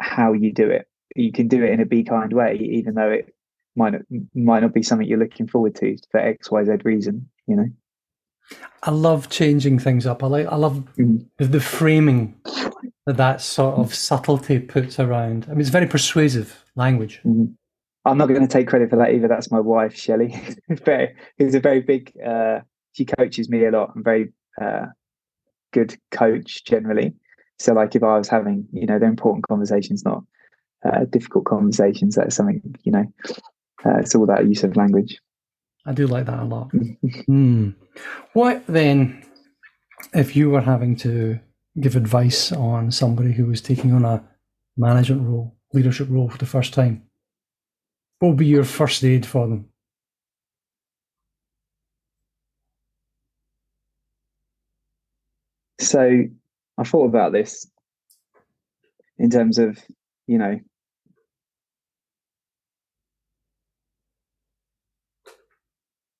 how 0.00 0.32
you 0.32 0.52
do 0.52 0.70
it 0.70 0.88
you 1.14 1.32
can 1.32 1.48
do 1.48 1.62
it 1.62 1.70
in 1.70 1.80
a 1.80 1.86
be 1.86 2.02
kind 2.04 2.32
way, 2.32 2.56
even 2.56 2.94
though 2.94 3.10
it 3.10 3.34
might 3.76 3.92
not, 3.92 4.02
might 4.34 4.60
not 4.60 4.74
be 4.74 4.82
something 4.82 5.06
you're 5.06 5.18
looking 5.18 5.46
forward 5.46 5.74
to 5.76 5.96
for 6.10 6.18
X, 6.18 6.50
Y, 6.50 6.64
Z 6.64 6.72
reason. 6.84 7.28
You 7.46 7.56
know. 7.56 7.68
I 8.82 8.90
love 8.90 9.30
changing 9.30 9.78
things 9.78 10.06
up. 10.06 10.22
I 10.22 10.26
like. 10.26 10.46
I 10.46 10.56
love 10.56 10.84
mm-hmm. 10.98 11.18
the, 11.38 11.60
framing 11.60 12.34
that 13.06 13.16
that 13.16 13.40
sort 13.40 13.76
of 13.76 13.94
subtlety 13.94 14.58
puts 14.58 15.00
around. 15.00 15.46
I 15.48 15.52
mean, 15.52 15.60
it's 15.60 15.70
very 15.70 15.86
persuasive 15.86 16.64
language. 16.76 17.20
Mm-hmm. 17.24 17.52
I'm 18.06 18.18
not 18.18 18.28
going 18.28 18.42
to 18.42 18.46
take 18.46 18.68
credit 18.68 18.90
for 18.90 18.96
that 18.96 19.14
either. 19.14 19.28
That's 19.28 19.50
my 19.50 19.60
wife, 19.60 19.96
Shelley. 19.96 20.38
very, 20.68 21.14
who's 21.38 21.54
a 21.54 21.60
very 21.60 21.80
big. 21.80 22.12
Uh, 22.24 22.60
she 22.92 23.06
coaches 23.06 23.48
me 23.48 23.64
a 23.64 23.70
lot. 23.70 23.92
I'm 23.96 24.04
very 24.04 24.32
uh, 24.60 24.86
good 25.72 25.96
coach 26.10 26.64
generally. 26.64 27.14
So, 27.58 27.72
like, 27.72 27.94
if 27.94 28.02
I 28.02 28.18
was 28.18 28.28
having, 28.28 28.68
you 28.72 28.86
know, 28.86 28.98
the 28.98 29.06
important 29.06 29.48
conversations, 29.48 30.04
not 30.04 30.22
uh, 30.84 31.04
difficult 31.10 31.46
conversations. 31.46 32.14
That's 32.14 32.36
something 32.36 32.60
you 32.82 32.92
know. 32.92 33.04
Uh, 33.84 33.98
it's 33.98 34.14
all 34.14 34.26
that 34.26 34.46
use 34.46 34.64
of 34.64 34.76
language. 34.76 35.18
I 35.86 35.92
do 35.92 36.06
like 36.06 36.26
that 36.26 36.40
a 36.40 36.44
lot. 36.44 36.70
mm. 36.72 37.74
What 38.32 38.66
then, 38.66 39.24
if 40.14 40.34
you 40.34 40.50
were 40.50 40.60
having 40.60 40.96
to 40.96 41.38
give 41.80 41.96
advice 41.96 42.52
on 42.52 42.90
somebody 42.90 43.32
who 43.32 43.46
was 43.46 43.60
taking 43.60 43.92
on 43.92 44.04
a 44.04 44.24
management 44.76 45.22
role, 45.22 45.54
leadership 45.72 46.08
role 46.10 46.28
for 46.28 46.38
the 46.38 46.46
first 46.46 46.72
time? 46.72 47.02
What 48.18 48.30
would 48.30 48.38
be 48.38 48.46
your 48.46 48.64
first 48.64 49.04
aid 49.04 49.26
for 49.26 49.48
them? 49.48 49.68
So 55.80 56.22
I 56.78 56.84
thought 56.84 57.06
about 57.06 57.32
this 57.32 57.66
in 59.18 59.30
terms 59.30 59.58
of, 59.58 59.78
you 60.26 60.38
know, 60.38 60.58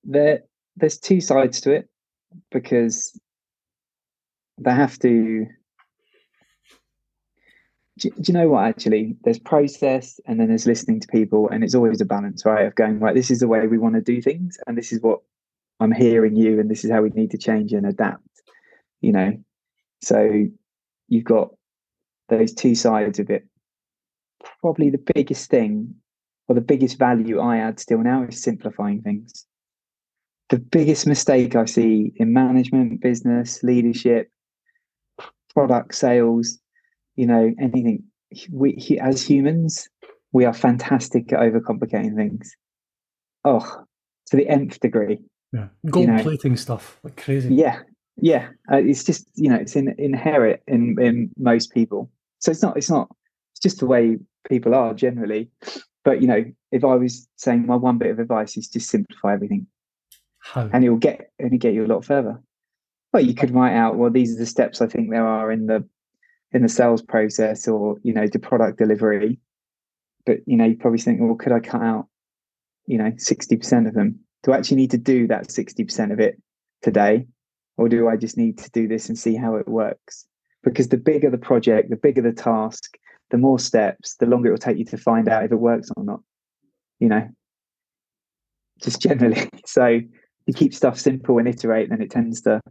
there 0.05 0.41
there's 0.77 0.97
two 0.97 1.21
sides 1.21 1.61
to 1.61 1.71
it 1.71 1.89
because 2.51 3.19
they 4.57 4.71
have 4.71 4.97
to 4.99 5.47
do, 7.97 8.09
do, 8.09 8.23
you 8.27 8.33
know 8.33 8.49
what 8.49 8.65
actually? 8.65 9.15
There's 9.23 9.39
process 9.39 10.19
and 10.25 10.39
then 10.39 10.49
there's 10.49 10.67
listening 10.67 10.99
to 10.99 11.07
people 11.07 11.49
and 11.49 11.63
it's 11.63 11.75
always 11.75 12.01
a 12.01 12.05
balance 12.05 12.45
right 12.45 12.65
of 12.65 12.75
going 12.75 12.99
right 12.99 13.15
this 13.15 13.31
is 13.31 13.39
the 13.39 13.47
way 13.47 13.65
we 13.67 13.77
want 13.77 13.95
to 13.95 14.01
do 14.01 14.21
things 14.21 14.57
and 14.67 14.77
this 14.77 14.91
is 14.91 15.01
what 15.01 15.21
i'm 15.79 15.91
hearing 15.91 16.35
you 16.35 16.59
and 16.59 16.69
this 16.69 16.85
is 16.85 16.91
how 16.91 17.01
we 17.01 17.09
need 17.09 17.31
to 17.31 17.37
change 17.37 17.73
and 17.73 17.85
adapt 17.85 18.35
you 19.05 19.11
know? 19.11 19.37
So 20.01 20.47
you've 21.07 21.23
got 21.23 21.49
those 22.29 22.53
two 22.53 22.73
sides 22.73 23.19
of 23.19 23.29
it. 23.29 23.45
Probably 24.61 24.89
the 24.89 25.03
biggest 25.13 25.49
thing 25.49 25.93
or 26.47 26.55
the 26.55 26.61
biggest 26.61 26.99
value 26.99 27.39
i 27.39 27.57
add 27.57 27.79
still 27.79 27.97
now 27.99 28.23
is 28.23 28.41
simplifying 28.41 29.01
things 29.01 29.47
the 30.49 30.59
biggest 30.59 31.07
mistake 31.07 31.55
I 31.55 31.65
see 31.65 32.13
in 32.17 32.33
management, 32.33 33.01
business, 33.01 33.63
leadership, 33.63 34.29
product 35.53 35.95
sales, 35.95 36.59
you 37.15 37.25
know, 37.25 37.53
anything. 37.59 38.03
We 38.51 38.99
as 39.01 39.25
humans, 39.25 39.87
we 40.31 40.45
are 40.45 40.53
fantastic 40.53 41.31
at 41.31 41.39
overcomplicating 41.39 42.15
things. 42.15 42.51
Oh, 43.43 43.83
to 44.27 44.37
the 44.37 44.47
nth 44.49 44.79
degree. 44.79 45.19
Yeah, 45.53 45.67
gold 45.89 46.07
you 46.07 46.13
know? 46.13 46.23
plating 46.23 46.57
stuff 46.57 46.99
like 47.03 47.15
crazy. 47.15 47.53
Yeah, 47.53 47.79
yeah. 48.17 48.49
Uh, 48.71 48.77
it's 48.77 49.03
just 49.03 49.29
you 49.35 49.49
know, 49.49 49.55
it's 49.55 49.75
in, 49.75 49.95
inherent 49.97 50.61
in 50.67 50.99
in 50.99 51.31
most 51.37 51.73
people. 51.73 52.11
So 52.39 52.51
it's 52.51 52.61
not. 52.61 52.77
It's 52.77 52.89
not. 52.89 53.09
It's 53.53 53.61
just 53.61 53.79
the 53.79 53.85
way 53.85 54.17
people 54.49 54.75
are 54.75 54.93
generally. 54.93 55.49
But 56.03 56.21
you 56.21 56.27
know, 56.27 56.43
if 56.71 56.83
I 56.83 56.95
was 56.95 57.27
saying 57.37 57.65
my 57.65 57.75
one 57.75 57.97
bit 57.97 58.11
of 58.11 58.19
advice 58.19 58.57
is 58.57 58.67
just 58.67 58.89
simplify 58.89 59.33
everything, 59.33 59.65
And 60.53 60.83
it 60.83 60.89
will 60.89 60.97
get 60.97 61.31
and 61.39 61.59
get 61.59 61.73
you 61.73 61.85
a 61.85 61.87
lot 61.87 62.05
further. 62.05 62.41
Well, 63.11 63.23
you 63.23 63.33
could 63.33 63.51
write 63.51 63.75
out, 63.75 63.95
well, 63.95 64.11
these 64.11 64.35
are 64.35 64.39
the 64.39 64.45
steps 64.45 64.81
I 64.81 64.87
think 64.87 65.09
there 65.09 65.25
are 65.25 65.51
in 65.51 65.67
the 65.67 65.87
in 66.51 66.61
the 66.61 66.69
sales 66.69 67.01
process, 67.01 67.67
or 67.67 67.97
you 68.03 68.13
know, 68.13 68.27
the 68.27 68.39
product 68.39 68.77
delivery. 68.77 69.39
But 70.25 70.39
you 70.45 70.57
know, 70.57 70.65
you 70.65 70.75
probably 70.75 70.99
think, 70.99 71.19
well, 71.21 71.35
could 71.35 71.51
I 71.51 71.59
cut 71.59 71.81
out, 71.81 72.07
you 72.85 72.97
know, 72.97 73.11
sixty 73.17 73.57
percent 73.57 73.87
of 73.87 73.93
them? 73.93 74.19
Do 74.43 74.51
I 74.51 74.57
actually 74.57 74.77
need 74.77 74.91
to 74.91 74.97
do 74.97 75.27
that 75.27 75.51
sixty 75.51 75.83
percent 75.83 76.11
of 76.11 76.19
it 76.19 76.41
today, 76.81 77.27
or 77.77 77.89
do 77.89 78.07
I 78.07 78.15
just 78.15 78.37
need 78.37 78.57
to 78.59 78.69
do 78.71 78.87
this 78.87 79.09
and 79.09 79.17
see 79.17 79.35
how 79.35 79.55
it 79.55 79.67
works? 79.67 80.25
Because 80.63 80.89
the 80.89 80.97
bigger 80.97 81.29
the 81.29 81.37
project, 81.37 81.89
the 81.89 81.95
bigger 81.95 82.21
the 82.21 82.31
task, 82.31 82.97
the 83.31 83.37
more 83.37 83.59
steps, 83.59 84.15
the 84.15 84.25
longer 84.25 84.49
it 84.49 84.51
will 84.51 84.57
take 84.57 84.77
you 84.77 84.85
to 84.85 84.97
find 84.97 85.27
out 85.27 85.43
if 85.43 85.51
it 85.51 85.55
works 85.55 85.89
or 85.95 86.03
not. 86.03 86.21
You 86.99 87.09
know, 87.09 87.27
just 88.81 89.01
generally. 89.01 89.49
So 89.65 89.99
you 90.47 90.53
keep 90.53 90.73
stuff 90.73 90.99
simple 90.99 91.37
and 91.39 91.47
iterate, 91.47 91.89
then 91.89 92.01
it 92.01 92.11
tends 92.11 92.41
to 92.41 92.61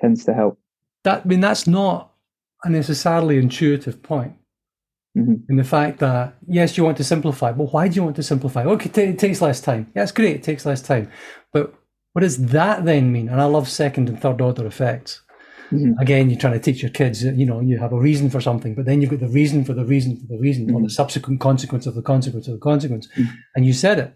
tends 0.00 0.24
to 0.24 0.34
help. 0.34 0.58
That 1.04 1.22
I 1.24 1.28
mean, 1.28 1.40
that's 1.40 1.66
not 1.66 2.12
a 2.64 2.70
necessarily 2.70 3.38
intuitive 3.38 4.02
point. 4.02 4.34
Mhm. 5.16 5.42
In 5.48 5.56
the 5.56 5.64
fact 5.64 5.98
that 6.00 6.34
yes, 6.46 6.76
you 6.76 6.84
want 6.84 6.96
to 6.98 7.04
simplify, 7.04 7.52
but 7.52 7.72
why 7.72 7.88
do 7.88 7.96
you 7.96 8.02
want 8.04 8.16
to 8.16 8.22
simplify? 8.22 8.64
Okay, 8.64 8.88
t- 8.88 9.02
it 9.02 9.18
takes 9.18 9.40
less 9.40 9.60
time. 9.60 9.90
Yeah, 9.94 10.02
it's 10.02 10.12
great. 10.12 10.36
It 10.36 10.42
takes 10.42 10.66
less 10.66 10.82
time, 10.82 11.08
but 11.52 11.74
what 12.12 12.22
does 12.22 12.38
that 12.48 12.84
then 12.84 13.12
mean? 13.12 13.28
And 13.28 13.40
I 13.40 13.44
love 13.44 13.68
second 13.68 14.08
and 14.08 14.20
third 14.20 14.40
order 14.40 14.66
effects. 14.66 15.22
Mhm. 15.70 15.98
Again, 16.00 16.30
you're 16.30 16.38
trying 16.38 16.54
to 16.54 16.58
teach 16.60 16.82
your 16.82 16.90
kids. 16.90 17.22
You 17.22 17.44
know, 17.46 17.60
you 17.60 17.78
have 17.78 17.92
a 17.92 17.98
reason 18.00 18.30
for 18.30 18.40
something, 18.40 18.74
but 18.74 18.86
then 18.86 19.00
you've 19.00 19.10
got 19.10 19.20
the 19.20 19.28
reason 19.28 19.64
for 19.64 19.74
the 19.74 19.84
reason 19.84 20.16
for 20.16 20.26
the 20.26 20.38
reason, 20.38 20.70
or 20.74 20.80
the 20.80 20.86
Mhm. 20.86 20.90
subsequent 20.92 21.40
consequence 21.40 21.86
of 21.86 21.94
the 21.94 22.02
consequence 22.02 22.48
of 22.48 22.54
the 22.54 22.60
consequence. 22.60 23.06
Mhm. 23.16 23.28
And 23.54 23.66
you 23.66 23.72
said 23.72 23.98
it. 23.98 24.14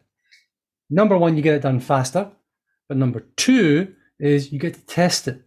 Number 0.91 1.17
one, 1.19 1.37
you 1.37 1.43
get 1.43 1.55
it 1.55 1.63
done 1.63 1.81
faster, 1.81 2.31
but 2.93 2.99
number 2.99 3.21
two 3.37 3.91
is 4.19 4.53
you 4.53 4.59
get 4.59 4.75
to 4.75 4.85
test 4.85 5.27
it. 5.27 5.41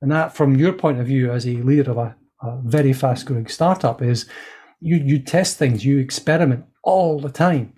And 0.00 0.10
that, 0.10 0.34
from 0.34 0.56
your 0.56 0.72
point 0.72 0.98
of 0.98 1.06
view 1.06 1.30
as 1.30 1.46
a 1.46 1.50
leader 1.50 1.90
of 1.90 1.98
a, 1.98 2.16
a 2.40 2.62
very 2.64 2.94
fast 2.94 3.26
growing 3.26 3.46
startup, 3.46 4.00
is 4.00 4.24
you, 4.80 4.96
you 4.96 5.18
test 5.18 5.58
things, 5.58 5.84
you 5.84 5.98
experiment 5.98 6.64
all 6.82 7.20
the 7.20 7.28
time. 7.28 7.74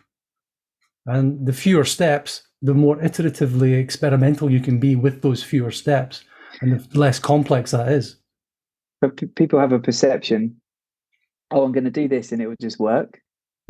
And 1.07 1.45
the 1.45 1.53
fewer 1.53 1.85
steps, 1.85 2.43
the 2.63 2.73
more 2.73 2.99
iteratively 2.99 3.77
experimental 3.77 4.49
you 4.49 4.61
can 4.61 4.79
be 4.79 4.95
with 4.95 5.23
those 5.23 5.43
fewer 5.43 5.73
steps, 5.73 6.23
and 6.61 6.79
the 6.79 6.97
less 6.97 7.19
complex 7.19 7.73
that 7.73 7.89
is. 7.89 8.15
But 9.01 9.17
p- 9.17 9.27
people 9.27 9.59
have 9.59 9.73
a 9.73 9.81
perception, 9.81 10.61
oh, 11.51 11.65
I'm 11.65 11.73
going 11.73 11.83
to 11.83 11.91
do 11.91 12.07
this 12.07 12.31
and 12.31 12.41
it 12.41 12.47
will 12.47 12.55
just 12.61 12.79
work. 12.79 13.21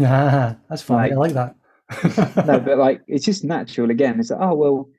Ah, 0.02 0.58
that's 0.68 0.82
funny. 0.82 1.12
I 1.12 1.14
like 1.14 1.32
that. 1.32 1.56
no, 2.46 2.60
but 2.60 2.76
like 2.86 3.00
it's 3.08 3.24
just 3.24 3.42
natural 3.42 3.90
again. 3.90 4.20
It's 4.20 4.30
like, 4.30 4.40
oh 4.42 4.54
well, 4.54 4.90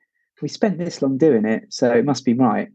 we 0.42 0.48
spent 0.48 0.76
this 0.76 1.00
long 1.00 1.16
doing 1.16 1.44
it, 1.46 1.72
so 1.72 1.90
it 1.92 2.04
must 2.04 2.24
be 2.24 2.34
right. 2.34 2.68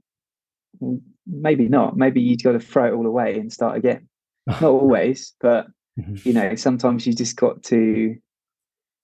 Well, 0.80 1.00
maybe 1.28 1.68
not. 1.68 1.98
Maybe 1.98 2.22
you've 2.22 2.42
got 2.42 2.54
to 2.54 2.60
throw 2.60 2.88
it 2.88 2.94
all 2.94 3.06
away 3.06 3.38
and 3.38 3.52
start 3.52 3.78
again. 3.78 4.08
Not 4.48 4.64
always, 4.64 5.34
but 5.42 5.68
Mhm. 6.00 6.26
you 6.26 6.34
know, 6.34 6.56
sometimes 6.56 7.06
you 7.06 7.14
just 7.14 7.36
got 7.36 7.64
to, 7.64 8.16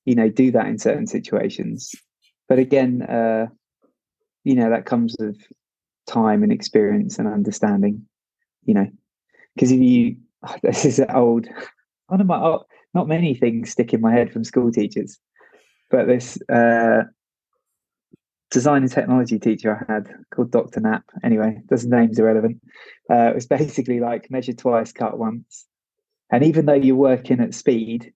you 0.06 0.16
know, 0.16 0.30
do 0.30 0.52
that 0.52 0.68
in 0.68 0.78
certain 0.78 1.08
situations. 1.08 1.94
But 2.48 2.60
again, 2.60 3.02
uh, 3.02 3.48
you 4.44 4.56
know, 4.56 4.70
that 4.70 4.86
comes 4.86 5.16
with 5.20 5.42
time 6.08 6.44
and 6.44 6.52
experience 6.52 7.20
and 7.20 7.28
understanding. 7.28 8.06
You 8.66 8.76
know, 8.76 8.88
because 9.56 9.72
if 9.72 9.82
you, 9.82 10.18
this 10.64 10.86
is 10.86 11.00
an 11.00 11.12
old, 11.12 11.48
one 12.08 12.22
of 12.22 12.28
my, 12.28 12.38
oh, 12.38 12.66
not 12.94 13.08
many 13.08 13.34
things 13.34 13.72
stick 13.72 13.94
in 13.94 14.00
my 14.02 14.14
head 14.14 14.32
from 14.32 14.44
school 14.44 14.72
teachers, 14.72 15.20
but 15.90 16.08
this 16.08 16.38
uh, 16.50 17.04
design 18.54 18.84
and 18.84 18.92
technology 18.92 19.40
teacher 19.40 19.86
I 19.90 19.94
had 19.94 20.14
called 20.34 20.52
Dr. 20.52 20.80
Knapp. 20.80 21.04
Anyway, 21.24 21.62
those 21.70 21.86
names 21.86 22.20
irrelevant. 22.20 22.62
Uh, 23.10 23.30
it 23.30 23.36
was 23.36 23.48
basically 23.48 24.00
like 24.00 24.30
measure 24.30 24.54
twice, 24.54 24.92
cut 24.92 25.18
once. 25.18 25.66
And 26.32 26.44
even 26.44 26.66
though 26.66 26.74
you're 26.74 26.96
working 26.96 27.40
at 27.42 27.56
speed 27.56 28.14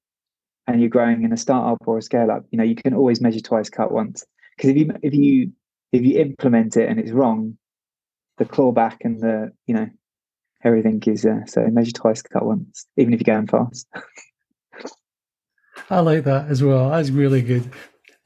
and 0.67 0.79
you're 0.79 0.89
growing 0.89 1.23
in 1.23 1.33
a 1.33 1.37
startup 1.37 1.79
or 1.87 1.97
a 1.97 2.01
scale 2.01 2.29
up, 2.29 2.45
you 2.51 2.57
know, 2.57 2.63
you 2.63 2.75
can 2.75 2.93
always 2.93 3.19
measure 3.19 3.41
twice, 3.41 3.69
cut 3.69 3.91
once. 3.91 4.23
Because 4.55 4.69
if 4.69 4.77
you 4.77 4.91
if 5.01 5.13
you 5.13 5.51
if 5.91 6.03
you 6.03 6.19
implement 6.19 6.77
it 6.77 6.87
and 6.87 6.99
it's 6.99 7.11
wrong, 7.11 7.57
the 8.37 8.45
clawback 8.45 8.97
and 9.01 9.19
the 9.19 9.51
you 9.65 9.73
know 9.73 9.89
everything 10.63 11.01
is 11.07 11.25
uh, 11.25 11.45
so 11.47 11.65
measure 11.67 11.91
twice, 11.91 12.21
cut 12.21 12.45
once, 12.45 12.85
even 12.95 13.13
if 13.13 13.21
you're 13.25 13.35
going 13.35 13.47
fast. 13.47 13.87
I 15.89 15.99
like 16.01 16.25
that 16.25 16.49
as 16.49 16.61
well. 16.63 16.91
That's 16.91 17.09
really 17.09 17.41
good. 17.41 17.71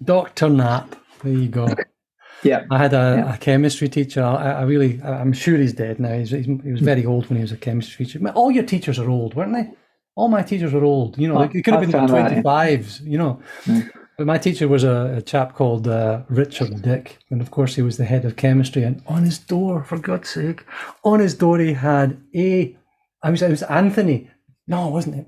Dr. 0.03 0.49
Knapp. 0.49 0.95
There 1.23 1.33
you 1.33 1.47
go. 1.47 1.67
Yeah. 2.43 2.65
I 2.71 2.77
had 2.77 2.93
a, 2.93 3.23
Yeah. 3.25 3.33
a 3.35 3.37
chemistry 3.37 3.89
teacher. 3.89 4.23
I, 4.23 4.51
I 4.53 4.61
really, 4.63 5.01
I'm 5.03 5.33
sure 5.33 5.57
he's 5.57 5.73
dead 5.73 5.99
now. 5.99 6.17
He's, 6.17 6.31
he's, 6.31 6.45
he 6.45 6.71
was 6.71 6.81
very 6.81 7.05
old 7.05 7.27
when 7.29 7.37
he 7.37 7.41
was 7.41 7.51
a 7.51 7.57
chemistry 7.57 8.05
teacher. 8.05 8.27
All 8.29 8.51
your 8.51 8.63
teachers 8.63 8.97
are 8.99 9.09
old, 9.09 9.35
weren't 9.35 9.53
they? 9.53 9.69
All 10.15 10.27
my 10.27 10.41
teachers 10.43 10.73
were 10.73 10.83
old. 10.83 11.17
You 11.17 11.27
know, 11.27 11.37
Oh, 11.37 11.47
they 11.47 11.61
could 11.61 11.73
have 11.73 11.81
been 11.81 11.89
in 11.89 12.07
found 12.07 12.09
their 12.09 12.31
yeah. 12.33 12.41
25s, 12.41 13.01
you 13.05 13.17
know. 13.17 13.41
Mm. 13.65 13.89
But 14.17 14.27
my 14.27 14.37
teacher 14.37 14.67
was 14.67 14.83
a, 14.83 15.15
a 15.17 15.21
chap 15.21 15.53
called 15.55 15.87
uh, 15.87 16.23
Richard 16.29 16.81
Dick. 16.81 17.17
And 17.29 17.41
of 17.41 17.49
course, 17.49 17.75
he 17.75 17.81
was 17.81 17.97
the 17.97 18.05
head 18.05 18.25
of 18.25 18.35
chemistry. 18.35 18.83
And 18.83 19.01
on 19.07 19.23
his 19.23 19.39
door, 19.39 19.83
for 19.83 19.97
God's 19.97 20.29
sake, 20.29 20.65
on 21.03 21.19
his 21.21 21.33
door, 21.35 21.59
he 21.59 21.73
had 21.73 22.21
a, 22.35 22.75
I 23.23 23.29
was, 23.31 23.41
it 23.41 23.49
was 23.49 23.63
Anthony. 23.63 24.29
No, 24.67 24.87
wasn't 24.89 25.15
it. 25.15 25.27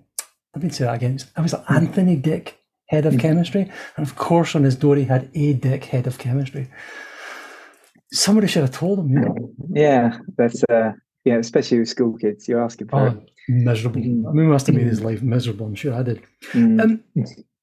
Let 0.55 0.63
me 0.63 0.69
say 0.69 0.83
that 0.85 0.95
again. 0.95 1.11
It 1.11 1.13
was, 1.13 1.23
it 1.37 1.41
was 1.41 1.55
Anthony 1.69 2.15
Dick, 2.17 2.59
head 2.93 3.05
of 3.05 3.13
Mm. 3.13 3.19
chemistry. 3.25 3.63
And 3.97 4.03
of 4.07 4.13
course, 4.15 4.55
on 4.57 4.63
his 4.63 4.75
door, 4.83 4.95
he 4.95 5.05
had 5.05 5.23
a 5.45 5.53
Dick, 5.53 5.83
head 5.93 6.07
of 6.07 6.17
chemistry. 6.17 6.65
Somebody 8.11 8.47
should 8.47 8.61
have 8.61 8.71
told 8.71 8.99
him, 8.99 9.09
you 9.09 9.19
know. 9.19 9.35
Yeah, 9.85 10.17
that's 10.37 10.63
uh 10.69 10.91
yeah, 11.25 11.37
especially 11.37 11.79
with 11.79 11.89
school 11.89 12.13
kids, 12.23 12.47
you're 12.47 12.63
asking 12.63 12.89
for 12.89 13.07
it. 13.07 13.13
Oh, 13.17 13.23
miserable. 13.47 14.01
Mhm. 14.01 14.29
I 14.29 14.31
mean, 14.33 14.47
must 14.49 14.67
have 14.67 14.75
made 14.75 14.87
his 14.87 15.01
life 15.09 15.21
miserable. 15.23 15.65
I'm 15.65 15.75
sure 15.75 15.93
I 15.93 16.03
did. 16.03 16.19
Mm. 16.51 16.81
Um, 16.83 17.03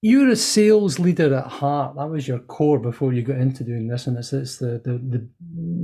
you're 0.02 0.30
a 0.30 0.36
sales 0.36 0.98
leader 0.98 1.34
at 1.34 1.46
heart. 1.46 1.94
That 1.96 2.08
was 2.08 2.26
your 2.26 2.38
core 2.38 2.80
before 2.80 3.12
you 3.12 3.22
got 3.22 3.36
into 3.36 3.64
doing 3.64 3.86
this, 3.88 4.06
and 4.06 4.16
it's, 4.16 4.32
it's 4.32 4.56
the, 4.56 4.80
the 4.86 4.92
the 5.12 5.20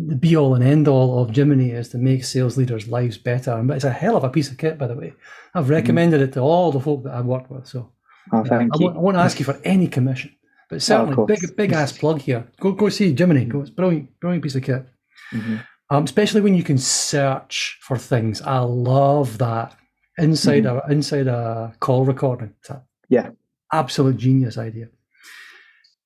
the 0.08 0.16
be 0.16 0.34
all 0.36 0.54
and 0.54 0.64
end 0.64 0.88
all 0.88 1.08
of 1.22 1.34
Jiminy 1.36 1.70
is 1.80 1.90
to 1.90 1.98
make 1.98 2.24
sales 2.24 2.56
leaders' 2.56 2.88
lives 2.88 3.18
better. 3.18 3.52
And 3.52 3.70
it's 3.70 3.84
a 3.84 3.90
hell 4.02 4.16
of 4.16 4.24
a 4.24 4.30
piece 4.30 4.50
of 4.50 4.56
kit, 4.56 4.78
by 4.78 4.86
the 4.86 4.94
way. 4.96 5.12
I've 5.54 5.68
recommended 5.68 6.20
it 6.22 6.32
to 6.32 6.40
all 6.40 6.72
the 6.72 6.80
folk 6.80 7.04
that 7.04 7.14
I've 7.14 7.26
worked 7.34 7.50
with. 7.50 7.66
So 7.66 7.92
oh, 8.32 8.44
thank 8.44 8.74
I, 8.74 8.78
you. 8.78 8.84
won't, 8.86 8.96
I 8.96 9.00
won't 9.00 9.16
ask 9.16 9.38
you 9.38 9.44
for 9.44 9.58
any 9.64 9.88
commission, 9.88 10.34
but 10.70 10.82
certainly 10.82 11.14
course. 11.14 11.40
big 11.40 11.56
big 11.56 11.72
ass 11.72 11.92
plug 11.92 12.20
here. 12.20 12.46
Go 12.60 12.72
go 12.72 12.88
see 12.88 13.14
Jiminy. 13.14 13.44
Go, 13.46 13.60
it's 13.60 13.70
brilliant, 13.70 14.18
brilliant 14.20 14.42
piece 14.42 14.54
of 14.56 14.62
kit. 14.62 14.86
Mhm. 15.32 15.64
um, 15.90 16.04
especially 16.04 16.40
when 16.40 16.54
you 16.54 16.62
can 16.62 16.78
search 16.78 17.78
for 17.82 17.96
things. 17.98 18.40
I 18.42 18.58
love 18.60 19.38
that 19.38 19.76
inside 20.18 20.66
a 20.66 20.82
inside 20.88 21.26
a 21.28 21.74
call 21.80 22.04
recording. 22.04 22.52
It's 22.60 22.70
a 22.70 22.74
Mm-hmm. 22.74 23.14
Yeah. 23.14 23.30
absolute 23.72 24.16
genius 24.16 24.58
idea. 24.58 24.88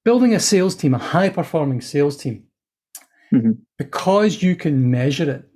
Building 0.05 0.35
a 0.35 0.41
sales 0.41 0.75
team, 0.75 0.95
a 0.95 0.99
high 0.99 1.29
performing 1.31 1.81
sales 1.83 2.17
team, 2.17 2.45
Mhm. 3.33 3.59
because 3.79 4.43
you 4.43 4.57
can 4.57 4.91
measure 4.91 5.31
it. 5.31 5.50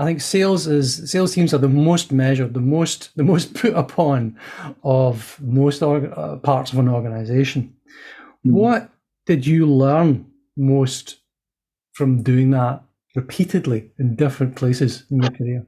I 0.00 0.04
think 0.06 0.20
sales 0.22 0.66
is 0.66 1.10
sales 1.10 1.34
teams 1.34 1.52
are 1.52 1.58
the 1.58 1.68
most 1.68 2.10
measured, 2.10 2.54
the 2.54 2.60
most 2.76 3.10
the 3.16 3.22
most 3.32 3.52
put 3.60 3.74
upon 3.74 4.38
of 4.82 5.38
most 5.42 5.82
org, 5.82 6.10
uh, 6.16 6.36
parts 6.36 6.72
of 6.72 6.78
an 6.78 6.88
organization. 6.88 7.74
Mhm. 8.46 8.52
What 8.52 8.90
did 9.26 9.46
you 9.46 9.66
learn 9.66 10.24
most 10.56 11.20
from 11.92 12.22
doing 12.22 12.50
that 12.52 12.82
repeatedly 13.14 13.90
in 13.98 14.16
different 14.16 14.56
places 14.56 15.04
in 15.10 15.20
your 15.22 15.30
career? 15.32 15.66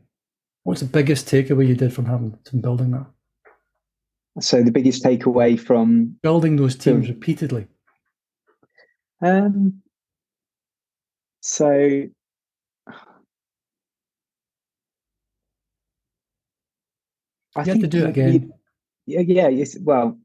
What's 0.65 0.81
the 0.81 0.87
biggest 0.99 1.27
takeaway 1.27 1.67
you 1.69 1.75
did 1.77 1.93
from 1.93 2.07
having 2.07 2.39
from 2.49 2.61
building 2.62 2.91
that? 2.93 3.07
So 4.41 4.62
the 4.62 4.71
biggest 4.73 5.05
takeaway 5.05 5.61
from 5.61 6.17
Building 6.23 6.57
those 6.57 6.77
teams 6.77 7.07
So- 7.07 7.12
repeatedly. 7.12 7.67
um 9.21 9.83
so 11.41 12.05
I 17.57 17.63
You 17.65 17.73
have 17.73 17.81
to 17.81 17.87
do 17.87 18.05
it 18.05 18.11
again. 18.11 18.33
you- 18.33 18.53
yeah, 19.07 19.21
yeah. 19.21 19.49
Yes. 19.49 19.77
Well, 19.81 20.19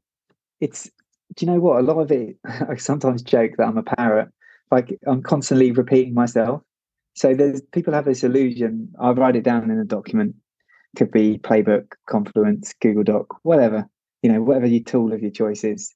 it's. 0.60 0.90
Do 1.34 1.44
you 1.44 1.52
know 1.52 1.60
what? 1.60 1.78
A 1.80 1.82
lot 1.82 1.98
of 1.98 2.10
it. 2.10 2.36
I 2.44 2.76
sometimes 2.76 3.22
joke 3.22 3.52
that 3.58 3.66
I'm 3.66 3.76
a 3.78 3.82
parrot. 3.82 4.28
Like 4.70 4.98
I'm 5.06 5.22
constantly 5.22 5.72
repeating 5.72 6.14
myself. 6.14 6.62
So 7.14 7.34
there's 7.34 7.60
people 7.72 7.92
have 7.92 8.04
this 8.04 8.22
illusion. 8.22 8.92
I 9.00 9.10
write 9.10 9.36
it 9.36 9.44
down 9.44 9.70
in 9.70 9.78
a 9.78 9.84
document. 9.84 10.36
Could 10.96 11.10
be 11.10 11.38
Playbook, 11.38 11.92
Confluence, 12.08 12.72
Google 12.80 13.02
Doc, 13.04 13.26
whatever. 13.42 13.86
You 14.22 14.32
know, 14.32 14.42
whatever 14.42 14.66
your 14.66 14.82
tool 14.84 15.12
of 15.12 15.20
your 15.22 15.30
choice 15.30 15.64
is. 15.64 15.92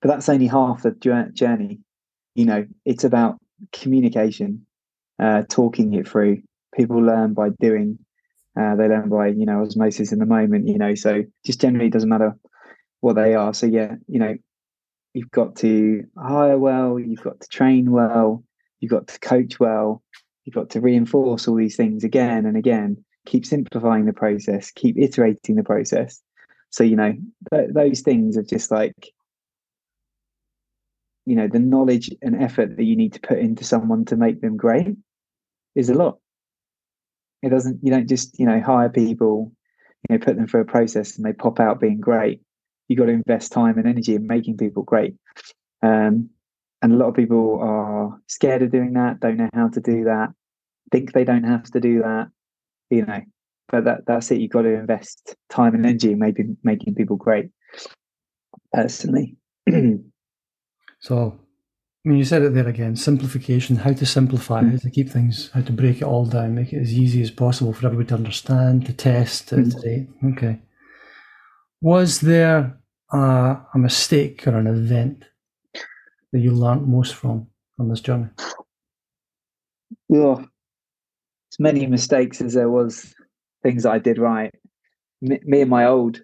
But 0.00 0.08
that's 0.08 0.28
only 0.28 0.46
half 0.46 0.82
the 0.82 0.92
journey. 1.34 1.78
You 2.34 2.44
know, 2.46 2.66
it's 2.84 3.04
about 3.04 3.38
communication, 3.72 4.66
uh, 5.18 5.42
talking 5.48 5.92
it 5.94 6.08
through. 6.08 6.42
People 6.74 7.02
learn 7.02 7.34
by 7.34 7.50
doing. 7.60 7.98
Uh, 8.58 8.76
they 8.76 8.88
learn 8.88 9.08
by 9.08 9.28
you 9.28 9.46
know 9.46 9.62
osmosis 9.62 10.12
in 10.12 10.18
the 10.18 10.26
moment. 10.26 10.68
You 10.68 10.78
know, 10.78 10.94
so 10.94 11.24
just 11.44 11.60
generally 11.60 11.90
doesn't 11.90 12.08
matter 12.08 12.36
what 13.00 13.16
they 13.16 13.34
are. 13.34 13.54
So 13.54 13.66
yeah, 13.66 13.96
you 14.08 14.18
know, 14.18 14.36
you've 15.14 15.30
got 15.30 15.56
to 15.56 16.04
hire 16.18 16.58
well, 16.58 16.98
you've 16.98 17.22
got 17.22 17.40
to 17.40 17.48
train 17.48 17.90
well, 17.90 18.44
you've 18.80 18.90
got 18.90 19.08
to 19.08 19.18
coach 19.20 19.58
well, 19.58 20.02
you've 20.44 20.54
got 20.54 20.70
to 20.70 20.80
reinforce 20.80 21.48
all 21.48 21.56
these 21.56 21.76
things 21.76 22.04
again 22.04 22.46
and 22.46 22.56
again. 22.56 23.02
Keep 23.26 23.46
simplifying 23.46 24.06
the 24.06 24.12
process, 24.12 24.70
keep 24.70 24.98
iterating 24.98 25.56
the 25.56 25.62
process. 25.62 26.20
So 26.70 26.84
you 26.84 26.96
know, 26.96 27.14
th- 27.52 27.70
those 27.72 28.00
things 28.00 28.36
are 28.36 28.42
just 28.42 28.70
like 28.70 29.12
you 31.24 31.36
know 31.36 31.48
the 31.48 31.58
knowledge 31.58 32.10
and 32.20 32.42
effort 32.42 32.76
that 32.76 32.84
you 32.84 32.96
need 32.96 33.12
to 33.14 33.20
put 33.20 33.38
into 33.38 33.64
someone 33.64 34.04
to 34.06 34.16
make 34.16 34.40
them 34.40 34.56
great 34.56 34.96
is 35.74 35.88
a 35.88 35.94
lot 35.94 36.18
it 37.42 37.50
doesn't 37.50 37.80
you 37.82 37.90
don't 37.90 38.08
just 38.08 38.38
you 38.38 38.46
know 38.46 38.60
hire 38.60 38.88
people 38.88 39.52
you 40.08 40.16
know 40.16 40.24
put 40.24 40.36
them 40.36 40.46
through 40.46 40.62
a 40.62 40.64
process 40.64 41.16
and 41.16 41.24
they 41.24 41.32
pop 41.32 41.60
out 41.60 41.80
being 41.80 42.00
great. 42.00 42.40
You 42.88 42.96
got 42.96 43.06
to 43.06 43.12
invest 43.12 43.52
time 43.52 43.78
and 43.78 43.86
energy 43.86 44.14
in 44.14 44.26
making 44.26 44.58
people 44.58 44.82
great. 44.82 45.14
Um, 45.82 46.30
and 46.82 46.92
a 46.92 46.96
lot 46.96 47.08
of 47.08 47.14
people 47.14 47.60
are 47.60 48.18
scared 48.26 48.62
of 48.62 48.72
doing 48.72 48.94
that 48.94 49.20
don't 49.20 49.36
know 49.36 49.50
how 49.54 49.68
to 49.68 49.80
do 49.80 50.04
that 50.04 50.30
think 50.92 51.12
they 51.12 51.24
don't 51.24 51.44
have 51.44 51.64
to 51.72 51.80
do 51.80 52.02
that 52.02 52.28
you 52.90 53.04
know. 53.04 53.20
But 53.68 53.84
that 53.84 54.00
that's 54.06 54.30
it 54.30 54.40
you've 54.40 54.50
got 54.50 54.62
to 54.62 54.74
invest 54.74 55.34
time 55.48 55.74
and 55.74 55.86
energy 55.86 56.12
in 56.12 56.18
making 56.18 56.58
making 56.62 56.94
people 56.94 57.16
great 57.16 57.50
personally. 58.72 59.36
So 61.00 61.36
I 62.04 62.08
mean, 62.08 62.18
you 62.18 62.24
said 62.24 62.42
it 62.42 62.52
there 62.52 62.66
again 62.66 62.96
simplification, 62.96 63.76
how 63.76 63.92
to 63.92 64.04
simplify, 64.04 64.62
mm. 64.62 64.72
how 64.72 64.78
to 64.78 64.90
keep 64.90 65.08
things, 65.08 65.50
how 65.54 65.60
to 65.60 65.72
break 65.72 65.98
it 65.98 66.04
all 66.04 66.26
down, 66.26 66.56
make 66.56 66.72
it 66.72 66.80
as 66.80 66.92
easy 66.92 67.22
as 67.22 67.30
possible 67.30 67.72
for 67.72 67.86
everybody 67.86 68.08
to 68.08 68.14
understand, 68.16 68.86
to 68.86 68.92
test, 68.92 69.48
to 69.48 69.56
mm. 69.56 70.08
Okay. 70.32 70.58
Was 71.80 72.20
there 72.20 72.76
a, 73.12 73.56
a 73.74 73.78
mistake 73.78 74.46
or 74.48 74.56
an 74.56 74.66
event 74.66 75.24
that 76.32 76.40
you 76.40 76.50
learned 76.50 76.88
most 76.88 77.14
from 77.14 77.46
on 77.78 77.88
this 77.88 78.00
journey? 78.00 78.28
Well, 80.08 80.40
as 80.40 81.60
many 81.60 81.86
mistakes 81.86 82.40
as 82.40 82.54
there 82.54 82.70
was 82.70 83.14
things 83.62 83.86
I 83.86 83.98
did 83.98 84.18
right. 84.18 84.52
Me, 85.20 85.38
me 85.44 85.60
and 85.60 85.70
my 85.70 85.86
old, 85.86 86.20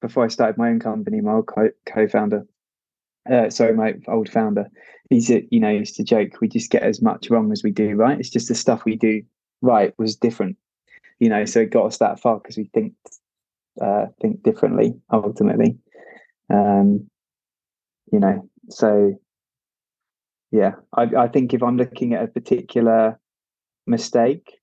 before 0.00 0.24
I 0.24 0.28
started 0.28 0.56
my 0.56 0.68
own 0.68 0.78
company, 0.78 1.20
my 1.20 1.32
old 1.32 1.48
co 1.48 2.08
founder, 2.08 2.46
uh, 3.30 3.50
sorry, 3.50 3.74
my 3.74 3.94
old 4.08 4.28
founder, 4.28 4.66
he's 5.10 5.30
you 5.30 5.60
know 5.60 5.70
used 5.70 5.96
to 5.96 6.04
joke 6.04 6.40
we 6.40 6.48
just 6.48 6.70
get 6.70 6.82
as 6.82 7.00
much 7.02 7.30
wrong 7.30 7.52
as 7.52 7.62
we 7.62 7.70
do 7.70 7.94
right. 7.94 8.18
It's 8.18 8.30
just 8.30 8.48
the 8.48 8.54
stuff 8.54 8.84
we 8.84 8.96
do 8.96 9.22
right 9.62 9.94
was 9.98 10.16
different, 10.16 10.56
you 11.18 11.28
know. 11.28 11.44
So 11.44 11.60
it 11.60 11.70
got 11.70 11.86
us 11.86 11.98
that 11.98 12.20
far 12.20 12.38
because 12.38 12.56
we 12.56 12.70
think 12.72 12.94
uh, 13.80 14.06
think 14.20 14.42
differently 14.42 14.94
ultimately, 15.12 15.76
um, 16.50 17.08
you 18.12 18.20
know. 18.20 18.48
So 18.70 19.14
yeah, 20.50 20.72
I, 20.96 21.02
I 21.16 21.28
think 21.28 21.54
if 21.54 21.62
I'm 21.62 21.76
looking 21.76 22.14
at 22.14 22.24
a 22.24 22.28
particular 22.28 23.18
mistake 23.86 24.58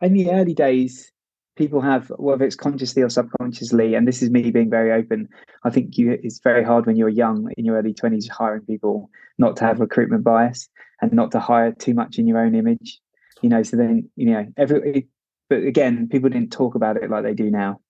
in 0.00 0.14
the 0.14 0.30
early 0.30 0.54
days, 0.54 1.12
people 1.60 1.80
have 1.80 2.10
whether 2.16 2.44
it's 2.44 2.56
consciously 2.56 3.02
or 3.02 3.10
subconsciously 3.10 3.94
and 3.94 4.08
this 4.08 4.22
is 4.22 4.30
me 4.30 4.50
being 4.50 4.70
very 4.70 4.90
open 4.92 5.28
i 5.64 5.70
think 5.70 5.98
you 5.98 6.18
it's 6.26 6.40
very 6.50 6.64
hard 6.64 6.86
when 6.86 6.96
you're 6.96 7.16
young 7.24 7.50
in 7.56 7.64
your 7.66 7.76
early 7.76 7.92
20s 7.92 8.28
hiring 8.28 8.64
people 8.72 9.10
not 9.36 9.56
to 9.56 9.64
have 9.64 9.78
recruitment 9.78 10.24
bias 10.24 10.68
and 11.02 11.12
not 11.12 11.30
to 11.30 11.38
hire 11.38 11.72
too 11.72 11.94
much 11.94 12.18
in 12.18 12.26
your 12.26 12.38
own 12.38 12.54
image 12.54 12.98
you 13.42 13.48
know 13.48 13.62
so 13.62 13.76
then 13.76 14.08
you 14.16 14.30
know 14.30 14.46
every 14.56 15.06
but 15.50 15.64
again 15.64 16.08
people 16.08 16.30
didn't 16.30 16.52
talk 16.52 16.74
about 16.74 16.96
it 16.96 17.10
like 17.10 17.24
they 17.24 17.34
do 17.34 17.50
now. 17.50 17.80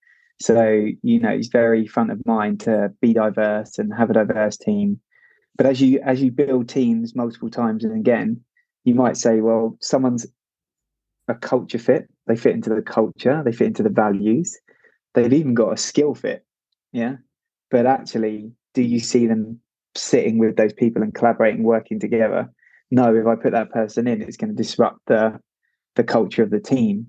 So 0.41 0.89
you 1.03 1.21
know 1.21 1.29
it's 1.29 1.49
very 1.49 1.87
front 1.87 2.11
of 2.11 2.27
mind 2.27 2.61
to 2.61 2.93
be 3.01 3.13
diverse 3.13 3.79
and 3.79 3.95
have 3.95 4.11
a 4.11 4.15
diverse 4.15 4.57
team. 4.57 4.99
But 5.57 5.67
as 5.67 5.81
you 5.81 6.01
as 6.01 6.21
you 6.21 6.33
build 6.33 6.69
teams 6.69 7.15
multiple 7.15 7.51
times 7.51 7.85
and 7.85 7.95
again 7.95 8.41
you 8.85 8.95
might 8.95 9.19
say 9.19 9.43
well 9.43 9.77
someone's 9.81 10.27
a 11.29 11.35
culture 11.35 11.79
fit. 11.79 12.09
They 12.27 12.37
fit 12.37 12.55
into 12.55 12.71
the 12.71 12.83
culture. 12.83 13.43
They 13.45 13.53
fit 13.53 13.69
into 13.69 13.83
the 13.83 13.91
values. 13.91 14.57
They've 15.15 15.33
even 15.33 15.55
got 15.55 15.73
a 15.73 15.77
skill 15.77 16.15
fit. 16.15 16.45
Yeah. 16.93 17.17
But 17.71 17.87
actually, 17.87 18.53
do 18.75 18.83
you 18.83 19.01
see 19.01 19.27
them 19.27 19.61
sitting 19.95 20.39
with 20.39 20.57
those 20.57 20.73
people 20.73 21.03
and 21.03 21.15
collaborating, 21.15 21.63
working 21.63 22.01
together? 22.01 22.49
No, 22.91 23.15
if 23.15 23.27
I 23.27 23.37
put 23.37 23.53
that 23.53 23.71
person 23.71 24.09
in, 24.09 24.23
it's 24.23 24.37
going 24.37 24.51
to 24.51 24.57
disrupt 24.57 25.01
the 25.07 25.39
the 25.97 26.05
culture 26.05 26.43
of 26.43 26.51
the 26.51 26.61
team. 26.61 27.07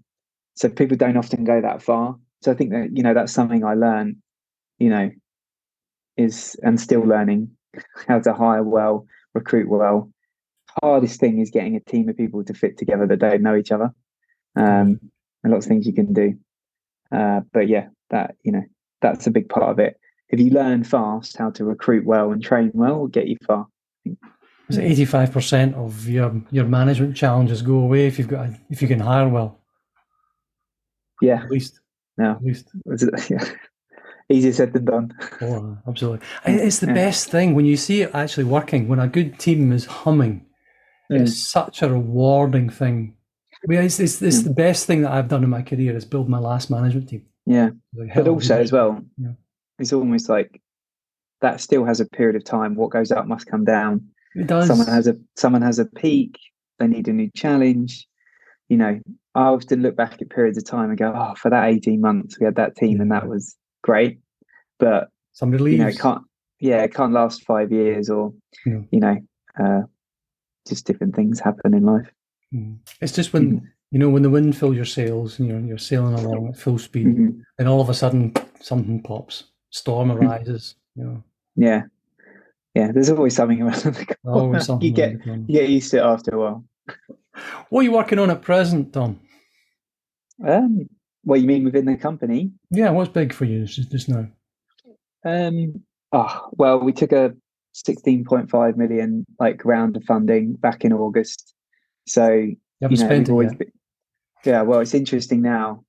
So 0.55 0.69
people 0.69 0.97
don't 0.97 1.17
often 1.17 1.43
go 1.43 1.61
that 1.61 1.81
far. 1.81 2.15
So 2.41 2.51
I 2.51 2.55
think 2.55 2.71
that, 2.71 2.89
you 2.93 3.03
know, 3.03 3.13
that's 3.13 3.31
something 3.31 3.63
I 3.63 3.75
learned, 3.75 4.17
you 4.79 4.89
know, 4.89 5.11
is 6.17 6.55
and 6.63 6.79
still 6.79 7.01
learning 7.01 7.49
how 8.07 8.19
to 8.19 8.33
hire 8.33 8.63
well, 8.63 9.05
recruit 9.33 9.69
well. 9.69 10.11
Hardest 10.81 11.19
thing 11.19 11.39
is 11.39 11.49
getting 11.49 11.75
a 11.75 11.79
team 11.79 12.07
of 12.09 12.17
people 12.17 12.43
to 12.45 12.53
fit 12.53 12.77
together 12.77 13.05
that 13.07 13.19
don't 13.19 13.41
know 13.41 13.55
each 13.55 13.71
other 13.71 13.93
um, 14.55 14.99
and 15.43 15.53
lots 15.53 15.65
of 15.65 15.69
things 15.69 15.85
you 15.85 15.93
can 15.93 16.13
do. 16.13 16.35
Uh, 17.11 17.41
but 17.51 17.67
yeah, 17.67 17.87
that 18.09 18.35
you 18.43 18.51
know 18.51 18.63
that's 19.01 19.27
a 19.27 19.31
big 19.31 19.49
part 19.49 19.69
of 19.69 19.79
it. 19.79 19.99
If 20.29 20.39
you 20.39 20.51
learn 20.51 20.83
fast 20.83 21.37
how 21.37 21.49
to 21.51 21.65
recruit 21.65 22.05
well 22.05 22.31
and 22.31 22.41
train 22.41 22.71
well, 22.73 22.99
will 22.99 23.07
get 23.07 23.27
you 23.27 23.37
far. 23.45 23.67
So 24.69 24.79
eighty-five 24.79 25.31
percent 25.31 25.75
of 25.75 26.07
your 26.07 26.41
your 26.51 26.65
management 26.65 27.17
challenges 27.17 27.61
go 27.61 27.79
away 27.79 28.07
if 28.07 28.17
you've 28.17 28.29
got 28.29 28.49
if 28.69 28.81
you 28.81 28.87
can 28.87 29.01
hire 29.01 29.27
well. 29.27 29.59
Yeah, 31.21 31.43
at 31.43 31.51
least. 31.51 31.79
No, 32.17 32.31
at 32.31 32.43
least. 32.43 32.71
Yeah. 33.29 33.43
Easier 34.29 34.53
said 34.53 34.71
than 34.71 34.85
done. 34.85 35.13
Oh, 35.41 35.77
absolutely. 35.85 36.25
It's 36.45 36.79
the 36.79 36.87
yeah. 36.87 36.93
best 36.93 37.29
thing 37.29 37.53
when 37.53 37.65
you 37.65 37.75
see 37.75 38.03
it 38.03 38.11
actually 38.13 38.45
working. 38.45 38.87
When 38.87 38.99
a 38.99 39.07
good 39.07 39.37
team 39.37 39.73
is 39.73 39.85
humming, 39.85 40.45
mm. 41.11 41.21
it's 41.21 41.37
such 41.37 41.81
a 41.81 41.89
rewarding 41.89 42.69
thing 42.69 43.15
I 43.63 43.67
mean, 43.67 43.81
it's, 43.81 43.99
it's, 43.99 44.21
it's 44.21 44.37
yeah. 44.37 44.43
the 44.43 44.53
best 44.53 44.87
thing 44.87 45.03
that 45.03 45.11
I've 45.11 45.27
done 45.27 45.43
in 45.43 45.49
my 45.49 45.61
career 45.61 45.95
is 45.95 46.03
build 46.03 46.27
my 46.27 46.39
last 46.39 46.71
management 46.71 47.09
team. 47.09 47.25
Yeah, 47.45 47.69
like, 47.93 48.13
but 48.15 48.27
also 48.27 48.59
as 48.59 48.71
well, 48.71 49.01
yeah. 49.17 49.31
it's 49.77 49.93
almost 49.93 50.29
like 50.29 50.61
that 51.41 51.59
still 51.61 51.85
has 51.85 51.99
a 51.99 52.05
period 52.05 52.35
of 52.35 52.43
time. 52.43 52.75
What 52.75 52.91
goes 52.91 53.11
up 53.11 53.25
must 53.27 53.47
come 53.47 53.65
down. 53.65 54.07
It 54.35 54.47
does. 54.47 54.67
Someone 54.67 54.87
has 54.87 55.07
a 55.07 55.15
someone 55.35 55.61
has 55.61 55.79
a 55.79 55.85
peak. 55.85 56.39
They 56.79 56.87
need 56.87 57.07
a 57.07 57.13
new 57.13 57.29
challenge. 57.35 58.07
You 58.69 58.77
know, 58.77 58.99
I 59.35 59.41
often 59.41 59.81
look 59.81 59.95
back 59.95 60.21
at 60.21 60.29
periods 60.29 60.57
of 60.57 60.65
time 60.65 60.89
and 60.89 60.97
go, 60.97 61.11
"Oh, 61.15 61.35
for 61.35 61.49
that 61.49 61.67
eighteen 61.69 61.99
months, 62.01 62.39
we 62.39 62.45
had 62.45 62.55
that 62.55 62.75
team, 62.75 62.97
yeah. 62.97 63.01
and 63.01 63.11
that 63.11 63.27
was 63.27 63.55
great." 63.83 64.19
But 64.79 65.09
somebody 65.33 65.63
leaves. 65.63 65.77
You 65.77 65.83
know, 65.83 65.89
it 65.89 65.99
can't. 65.99 66.21
Yeah, 66.59 66.83
it 66.83 66.93
can't 66.93 67.13
last 67.13 67.43
five 67.43 67.71
years, 67.71 68.09
or 68.09 68.33
you 68.65 68.87
know, 68.91 69.17
uh, 69.59 69.81
just 70.67 70.85
different 70.85 71.15
things 71.15 71.39
happen 71.39 71.73
in 71.73 71.83
life. 71.83 72.11
Mm. 72.53 72.79
It's 72.99 73.13
just 73.13 73.33
when 73.33 73.51
mm-hmm. 73.51 73.65
you 73.91 73.99
know 73.99 74.09
when 74.09 74.23
the 74.23 74.29
wind 74.29 74.57
fills 74.57 74.75
your 74.75 74.85
sails 74.85 75.39
and 75.39 75.47
you're 75.47 75.59
you're 75.59 75.77
sailing 75.77 76.13
along 76.13 76.49
at 76.49 76.57
full 76.57 76.77
speed, 76.77 77.07
mm-hmm. 77.07 77.39
and 77.57 77.67
all 77.67 77.81
of 77.81 77.89
a 77.89 77.93
sudden 77.93 78.33
something 78.59 79.01
pops, 79.01 79.45
storm 79.69 80.09
mm. 80.09 80.21
arises. 80.21 80.75
You 80.95 81.03
know. 81.03 81.23
Yeah, 81.55 81.83
yeah. 82.75 82.91
There's 82.91 83.09
always 83.09 83.35
something 83.35 83.61
around 83.63 83.81
the 83.81 84.15
corner. 84.23 84.39
Always 84.39 84.65
something. 84.65 84.87
You 84.87 84.93
get 84.93 85.25
you 85.25 85.45
get 85.47 85.69
used 85.69 85.91
to 85.91 85.97
it 85.97 86.03
after 86.03 86.35
a 86.35 86.39
while. 86.39 86.65
What 87.69 87.81
are 87.81 87.83
you 87.83 87.91
working 87.93 88.19
on 88.19 88.29
at 88.29 88.41
present, 88.41 88.91
Tom? 88.91 89.19
Um, 90.45 90.89
what 91.23 91.39
you 91.39 91.47
mean 91.47 91.63
within 91.63 91.85
the 91.85 91.95
company? 91.95 92.51
Yeah, 92.71 92.89
what's 92.89 93.11
big 93.11 93.33
for 93.33 93.45
you 93.45 93.65
just, 93.65 93.91
just 93.91 94.09
now? 94.09 94.27
Um, 95.23 95.83
oh 96.11 96.49
well, 96.53 96.79
we 96.79 96.93
took 96.93 97.11
a 97.11 97.33
16.5 97.73 98.77
million 98.77 99.25
like 99.39 99.63
round 99.65 99.95
of 99.97 100.03
funding 100.03 100.53
back 100.53 100.83
in 100.83 100.93
August. 100.93 101.53
So 102.07 102.29
you, 102.29 102.57
you 102.81 102.97
know, 102.97 103.23
always 103.29 103.53
been, 103.53 103.71
yeah. 104.43 104.61
Well, 104.63 104.79
it's 104.79 104.93
interesting 104.93 105.41
now. 105.41 105.83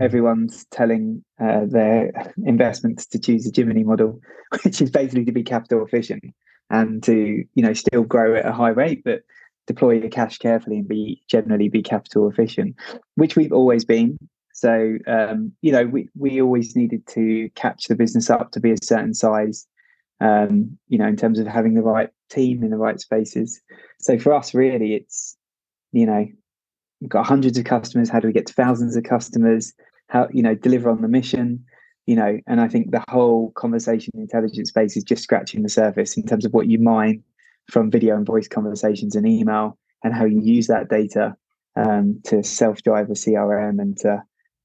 Everyone's 0.00 0.64
telling 0.70 1.22
uh, 1.40 1.66
their 1.66 2.32
investments 2.44 3.06
to 3.08 3.18
choose 3.18 3.44
the 3.44 3.52
Jiminny 3.52 3.84
model, 3.84 4.20
which 4.64 4.80
is 4.80 4.90
basically 4.90 5.24
to 5.26 5.32
be 5.32 5.42
capital 5.42 5.84
efficient 5.84 6.24
and 6.70 7.02
to 7.04 7.44
you 7.54 7.62
know 7.62 7.72
still 7.72 8.02
grow 8.02 8.34
at 8.36 8.46
a 8.46 8.52
high 8.52 8.70
rate, 8.70 9.02
but 9.04 9.22
deploy 9.66 9.92
your 9.92 10.08
cash 10.08 10.38
carefully 10.38 10.78
and 10.78 10.88
be 10.88 11.22
generally 11.28 11.68
be 11.68 11.82
capital 11.82 12.28
efficient, 12.28 12.76
which 13.14 13.36
we've 13.36 13.52
always 13.52 13.84
been. 13.84 14.18
So 14.52 14.98
um, 15.06 15.52
you 15.62 15.72
know, 15.72 15.86
we 15.86 16.08
we 16.18 16.40
always 16.40 16.74
needed 16.74 17.06
to 17.08 17.48
catch 17.54 17.86
the 17.86 17.94
business 17.94 18.30
up 18.30 18.52
to 18.52 18.60
be 18.60 18.72
a 18.72 18.76
certain 18.82 19.14
size 19.14 19.66
um, 20.20 20.78
you 20.88 20.98
know, 20.98 21.06
in 21.06 21.16
terms 21.16 21.38
of 21.38 21.46
having 21.46 21.74
the 21.74 21.82
right 21.82 22.10
team 22.30 22.62
in 22.62 22.70
the 22.70 22.76
right 22.76 23.00
spaces. 23.00 23.60
So 24.00 24.18
for 24.18 24.32
us, 24.32 24.54
really, 24.54 24.94
it's, 24.94 25.36
you 25.92 26.06
know, 26.06 26.26
we've 27.00 27.10
got 27.10 27.26
hundreds 27.26 27.58
of 27.58 27.64
customers. 27.64 28.08
How 28.08 28.20
do 28.20 28.28
we 28.28 28.32
get 28.32 28.46
to 28.46 28.52
thousands 28.52 28.96
of 28.96 29.04
customers? 29.04 29.72
How, 30.08 30.28
you 30.32 30.42
know, 30.42 30.54
deliver 30.54 30.90
on 30.90 31.02
the 31.02 31.08
mission? 31.08 31.64
You 32.06 32.16
know, 32.16 32.38
and 32.46 32.60
I 32.60 32.68
think 32.68 32.90
the 32.90 33.04
whole 33.08 33.52
conversation 33.52 34.10
intelligence 34.14 34.68
space 34.68 34.96
is 34.96 35.04
just 35.04 35.22
scratching 35.22 35.62
the 35.62 35.68
surface 35.68 36.16
in 36.16 36.24
terms 36.24 36.44
of 36.44 36.52
what 36.52 36.66
you 36.66 36.78
mine 36.78 37.22
from 37.70 37.90
video 37.90 38.16
and 38.16 38.26
voice 38.26 38.48
conversations 38.48 39.14
and 39.14 39.26
email 39.26 39.78
and 40.02 40.14
how 40.14 40.24
you 40.24 40.40
use 40.40 40.66
that 40.66 40.88
data 40.88 41.36
um, 41.76 42.20
to 42.24 42.42
self-drive 42.42 43.10
a 43.10 43.12
CRM 43.12 43.80
and 43.80 43.96
to, 43.98 44.22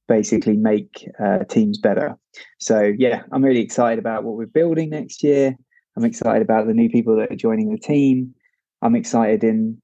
basically 0.08 0.58
make 0.58 1.10
uh, 1.20 1.40
teams 1.50 1.78
better. 1.78 2.16
So 2.60 2.94
yeah, 2.98 3.24
I'm 3.32 3.44
really 3.44 3.62
excited 3.62 4.00
about 4.00 4.24
what 4.24 4.36
we're 4.36 4.46
building 4.46 4.90
next 4.90 5.24
year. 5.24 5.56
I'm 5.98 6.06
excited 6.06 6.42
about 6.42 6.68
the 6.68 6.74
new 6.74 6.90
people 6.90 7.16
that 7.18 7.32
are 7.32 7.38
joining 7.38 7.72
the 7.72 7.80
team. 7.80 8.36
I'm 8.82 8.96
excited 8.96 9.44
in 9.44 9.82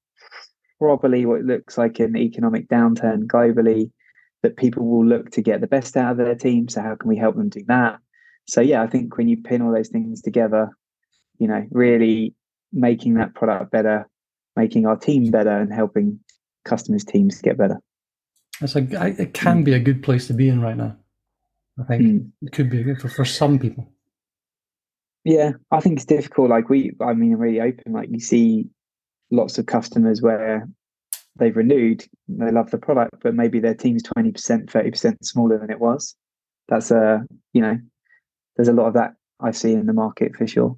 probably 0.79 1.25
what 1.25 1.41
looks 1.41 1.77
like 1.77 1.99
an 1.99 2.17
economic 2.17 2.67
downturn 2.67 3.25
globally 3.25 3.91
that 4.43 4.57
people 4.57 4.85
will 4.85 5.05
look 5.05 5.29
to 5.31 5.41
get 5.41 5.61
the 5.61 5.67
best 5.67 5.95
out 5.95 6.11
of 6.11 6.17
their 6.17 6.35
team. 6.35 6.67
So 6.67 6.81
how 6.81 6.95
can 6.95 7.07
we 7.07 7.17
help 7.17 7.35
them 7.35 7.49
do 7.49 7.63
that? 7.67 7.99
So 8.47 8.61
yeah, 8.61 8.81
I 8.81 8.87
think 8.87 9.17
when 9.17 9.27
you 9.27 9.37
pin 9.37 9.61
all 9.61 9.73
those 9.73 9.89
things 9.89 10.21
together, 10.21 10.69
you 11.37 11.47
know, 11.47 11.65
really 11.71 12.35
making 12.73 13.15
that 13.15 13.35
product 13.35 13.71
better, 13.71 14.07
making 14.55 14.85
our 14.85 14.97
team 14.97 15.31
better, 15.31 15.57
and 15.57 15.71
helping 15.71 16.19
customers' 16.65 17.05
teams 17.05 17.41
get 17.41 17.57
better. 17.57 17.77
It's 18.61 18.75
a, 18.75 18.87
it 19.19 19.33
can 19.33 19.63
be 19.63 19.73
a 19.73 19.79
good 19.79 20.03
place 20.03 20.27
to 20.27 20.33
be 20.33 20.49
in 20.49 20.61
right 20.61 20.77
now. 20.77 20.95
I 21.79 21.83
think 21.83 22.01
mm. 22.03 22.31
it 22.41 22.51
could 22.51 22.69
be 22.69 22.83
good 22.83 23.01
for, 23.01 23.09
for 23.09 23.25
some 23.25 23.57
people. 23.57 23.87
Yeah, 25.23 25.51
I 25.71 25.79
think 25.79 25.97
it's 25.97 26.05
difficult. 26.05 26.49
Like 26.49 26.69
we, 26.69 26.93
I 26.99 27.13
mean, 27.13 27.33
I'm 27.33 27.39
really 27.39 27.61
open. 27.61 27.93
Like 27.93 28.09
you 28.11 28.19
see 28.19 28.67
lots 29.29 29.57
of 29.57 29.65
customers 29.65 30.21
where 30.21 30.67
they've 31.37 31.55
renewed, 31.55 32.05
they 32.27 32.51
love 32.51 32.71
the 32.71 32.77
product, 32.77 33.15
but 33.21 33.35
maybe 33.35 33.59
their 33.59 33.75
team's 33.75 34.03
20%, 34.03 34.33
30% 34.65 35.17
smaller 35.23 35.57
than 35.59 35.69
it 35.69 35.79
was. 35.79 36.15
That's 36.67 36.91
a, 36.91 37.25
you 37.53 37.61
know, 37.61 37.77
there's 38.55 38.67
a 38.67 38.73
lot 38.73 38.87
of 38.87 38.93
that 38.95 39.13
I 39.39 39.51
see 39.51 39.73
in 39.73 39.85
the 39.85 39.93
market 39.93 40.35
for 40.35 40.47
sure. 40.47 40.77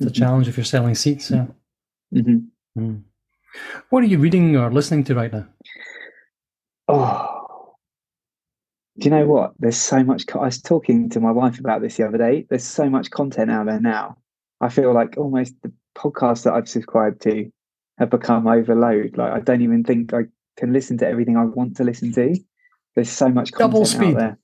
It's 0.00 0.06
a 0.06 0.10
challenge 0.10 0.48
if 0.48 0.56
you're 0.56 0.64
selling 0.64 0.94
seats. 0.94 1.30
Yeah. 1.30 1.46
Mm-hmm. 2.14 2.80
Mm. 2.80 3.02
What 3.90 4.02
are 4.02 4.06
you 4.06 4.18
reading 4.18 4.56
or 4.56 4.70
listening 4.70 5.04
to 5.04 5.14
right 5.14 5.32
now? 5.32 5.46
Oh, 6.88 7.74
do 8.98 9.04
you 9.04 9.10
know 9.10 9.26
what? 9.26 9.52
There's 9.58 9.76
so 9.76 10.02
much. 10.02 10.26
Co- 10.26 10.40
I 10.40 10.46
was 10.46 10.60
talking 10.60 11.10
to 11.10 11.20
my 11.20 11.30
wife 11.30 11.58
about 11.58 11.82
this 11.82 11.96
the 11.96 12.06
other 12.06 12.18
day. 12.18 12.46
There's 12.48 12.64
so 12.64 12.88
much 12.88 13.10
content 13.10 13.50
out 13.50 13.66
there 13.66 13.80
now. 13.80 14.16
I 14.60 14.70
feel 14.70 14.94
like 14.94 15.16
almost 15.18 15.54
the 15.62 15.72
podcasts 15.96 16.44
that 16.44 16.54
I've 16.54 16.68
subscribed 16.68 17.20
to 17.22 17.50
have 17.98 18.10
become 18.10 18.46
overload. 18.46 19.16
Like 19.18 19.32
I 19.32 19.40
don't 19.40 19.60
even 19.60 19.84
think 19.84 20.14
I 20.14 20.22
can 20.56 20.72
listen 20.72 20.96
to 20.98 21.06
everything 21.06 21.36
I 21.36 21.44
want 21.44 21.76
to 21.76 21.84
listen 21.84 22.12
to. 22.14 22.36
There's 22.94 23.10
so 23.10 23.28
much 23.28 23.52
content 23.52 23.72
Double 23.72 23.84
speed. 23.84 24.16
out 24.16 24.18
there. 24.18 24.38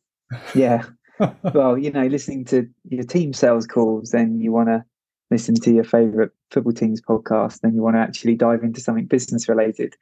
Yeah. 0.54 0.84
well, 1.54 1.78
you 1.78 1.90
know, 1.90 2.06
listening 2.06 2.44
to 2.46 2.68
your 2.88 3.04
team 3.04 3.32
sales 3.32 3.66
calls, 3.66 4.10
then 4.10 4.40
you 4.40 4.52
want 4.52 4.68
to 4.68 4.84
listen 5.30 5.54
to 5.54 5.72
your 5.72 5.84
favorite 5.84 6.32
football 6.50 6.72
teams 6.74 7.00
podcast, 7.00 7.60
then 7.60 7.74
you 7.74 7.80
want 7.80 7.96
to 7.96 8.00
actually 8.00 8.34
dive 8.34 8.62
into 8.62 8.80
something 8.80 9.06
business 9.06 9.48
related. 9.48 9.94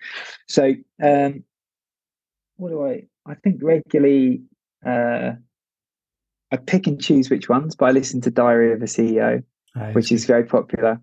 So, 0.49 0.75
um, 1.03 1.45
what 2.61 2.71
do 2.71 2.87
I? 2.87 3.03
I 3.27 3.35
think 3.35 3.61
regularly, 3.63 4.43
uh, 4.85 5.33
I 6.53 6.57
pick 6.57 6.87
and 6.87 7.01
choose 7.01 7.31
which 7.31 7.49
ones, 7.49 7.75
but 7.75 7.87
I 7.87 7.93
listen 7.93 8.21
to 8.23 8.31
Diary 8.31 8.73
of 8.73 8.83
a 8.83 8.87
CEO, 8.87 9.43
which 9.93 10.13
is 10.13 10.27
very 10.27 10.45
popular. 10.45 11.01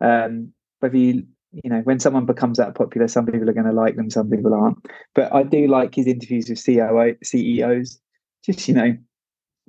Um, 0.00 0.52
whether 0.80 0.96
you 0.96 1.26
you 1.62 1.70
know, 1.70 1.80
when 1.80 2.00
someone 2.00 2.26
becomes 2.26 2.58
that 2.58 2.74
popular, 2.74 3.08
some 3.08 3.26
people 3.26 3.48
are 3.48 3.54
going 3.54 3.66
to 3.66 3.72
like 3.72 3.96
them, 3.96 4.10
some 4.10 4.30
people 4.30 4.52
aren't. 4.52 4.78
But 5.14 5.32
I 5.32 5.42
do 5.42 5.66
like 5.66 5.94
his 5.94 6.06
interviews 6.06 6.48
with 6.48 6.62
COO, 6.62 7.16
CEOs, 7.22 7.98
just, 8.44 8.68
you 8.68 8.74
know, 8.74 8.96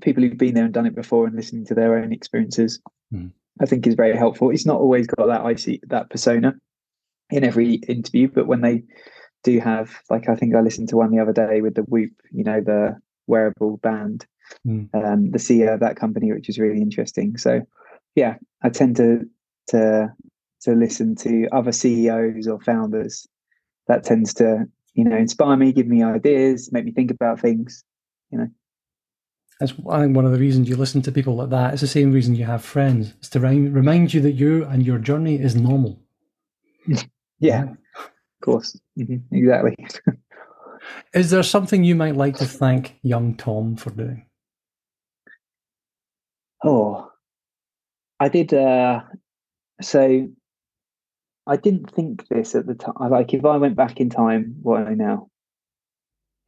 people 0.02 0.24
who've 0.24 0.38
been 0.38 0.54
there 0.54 0.66
and 0.66 0.74
done 0.74 0.86
it 0.86 0.96
before 0.96 1.28
and 1.28 1.36
listening 1.36 1.66
to 1.68 1.74
their 1.74 1.98
own 1.98 2.12
experiences. 2.12 2.82
Mm. 3.14 3.32
I 3.62 3.66
think 3.66 3.88
is 3.88 3.96
very 3.96 4.16
helpful. 4.16 4.50
He's 4.50 4.66
not 4.66 4.80
always 4.80 5.08
got 5.08 5.28
that 5.28 5.42
icy 5.42 5.80
that 5.88 6.10
persona 6.10 6.56
in 7.30 7.44
every 7.44 7.76
interview, 7.76 8.28
but 8.28 8.48
when 8.48 8.62
they 8.62 8.84
do 9.44 9.60
have, 9.60 10.02
like 10.10 10.30
I 10.30 10.36
think 10.36 10.56
I 10.56 10.62
listened 10.62 10.90
to 10.90 10.98
one 10.98 11.12
the 11.12 11.22
other 11.22 11.34
day 11.34 11.62
with 11.62 11.76
the 11.76 11.84
Whoop, 11.84 12.12
you 12.32 12.44
know, 12.44 12.62
the 12.62 12.98
wearable 13.28 13.78
band, 13.78 14.26
mm. 14.66 14.90
um, 14.94 15.32
the 15.32 15.38
CEO 15.38 15.74
of 15.74 15.80
that 15.82 15.96
company, 15.96 16.32
which 16.32 16.50
is 16.50 16.60
really 16.60 16.82
interesting. 16.82 17.38
So, 17.38 17.62
yeah, 18.16 18.36
I 18.64 18.70
tend 18.70 18.96
to 18.98 19.28
to 19.68 20.14
to 20.62 20.72
listen 20.74 21.16
to 21.16 21.48
other 21.52 21.72
CEOs 21.72 22.48
or 22.48 22.60
founders. 22.62 23.28
That 23.88 24.04
tends 24.04 24.34
to, 24.36 24.66
you 24.96 25.06
know, 25.06 25.16
inspire 25.16 25.56
me, 25.56 25.72
give 25.72 25.88
me 25.88 26.04
ideas, 26.04 26.72
make 26.74 26.84
me 26.84 26.92
think 26.92 27.12
about 27.12 27.40
things, 27.40 27.84
you 28.32 28.38
know. 28.38 28.48
That's 29.60 29.74
I 29.90 30.02
think 30.02 30.16
one 30.16 30.26
of 30.26 30.32
the 30.32 30.40
reasons 30.40 30.70
you 30.70 30.76
listen 30.76 31.02
to 31.04 31.12
people 31.12 31.36
like 31.36 31.50
that. 31.50 31.74
It's 31.74 31.82
the 31.82 31.88
same 31.88 32.12
reason 32.12 32.36
you 32.36 32.46
have 32.46 32.64
friends. 32.64 33.14
It's 33.20 33.30
to 33.30 33.40
remind 33.40 34.14
you 34.14 34.22
that 34.22 34.34
you 34.34 34.66
and 34.66 34.86
your 34.86 35.00
journey 35.00 35.40
is 35.40 35.56
normal. 35.56 36.00
yeah, 37.40 37.66
course, 38.42 38.80
mm-hmm. 38.98 39.36
exactly. 39.36 39.76
is 41.14 41.30
there 41.30 41.44
something 41.44 41.84
you 41.84 41.96
might 41.96 42.16
like 42.16 42.38
to 42.38 42.46
thank 42.46 42.98
young 43.02 43.36
Tom 43.36 43.76
for 43.76 43.90
doing? 43.92 44.26
Oh, 46.64 47.12
I 48.20 48.30
did. 48.30 48.54
Uh, 48.54 49.02
so 49.82 50.28
I 51.46 51.56
didn't 51.56 51.92
think 51.92 52.28
this 52.28 52.56
at 52.56 52.68
the 52.68 52.76
time. 52.76 52.94
Like, 53.10 53.34
if 53.34 53.46
I 53.46 53.58
went 53.58 53.76
back 53.76 54.00
in 54.00 54.10
time, 54.10 54.58
what 54.62 54.88
I 54.88 54.94
now, 54.94 55.30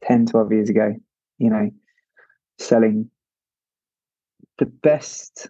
10, 0.04 0.26
12 0.26 0.52
years 0.52 0.70
ago, 0.70 0.94
you 1.38 1.50
know, 1.50 1.70
selling 2.58 3.10
the 4.58 4.66
best 4.66 5.48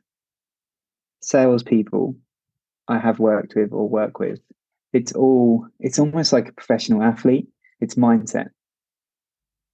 salespeople 1.21 2.17
I 2.87 2.99
have 2.99 3.19
worked 3.19 3.55
with 3.57 3.73
or 3.73 3.89
work 3.89 4.19
with, 4.19 4.41
it's 4.93 5.13
all, 5.13 5.67
it's 5.79 5.99
almost 5.99 6.33
like 6.33 6.49
a 6.49 6.53
professional 6.53 7.03
athlete. 7.03 7.49
It's 7.81 7.95
mindset, 7.95 8.49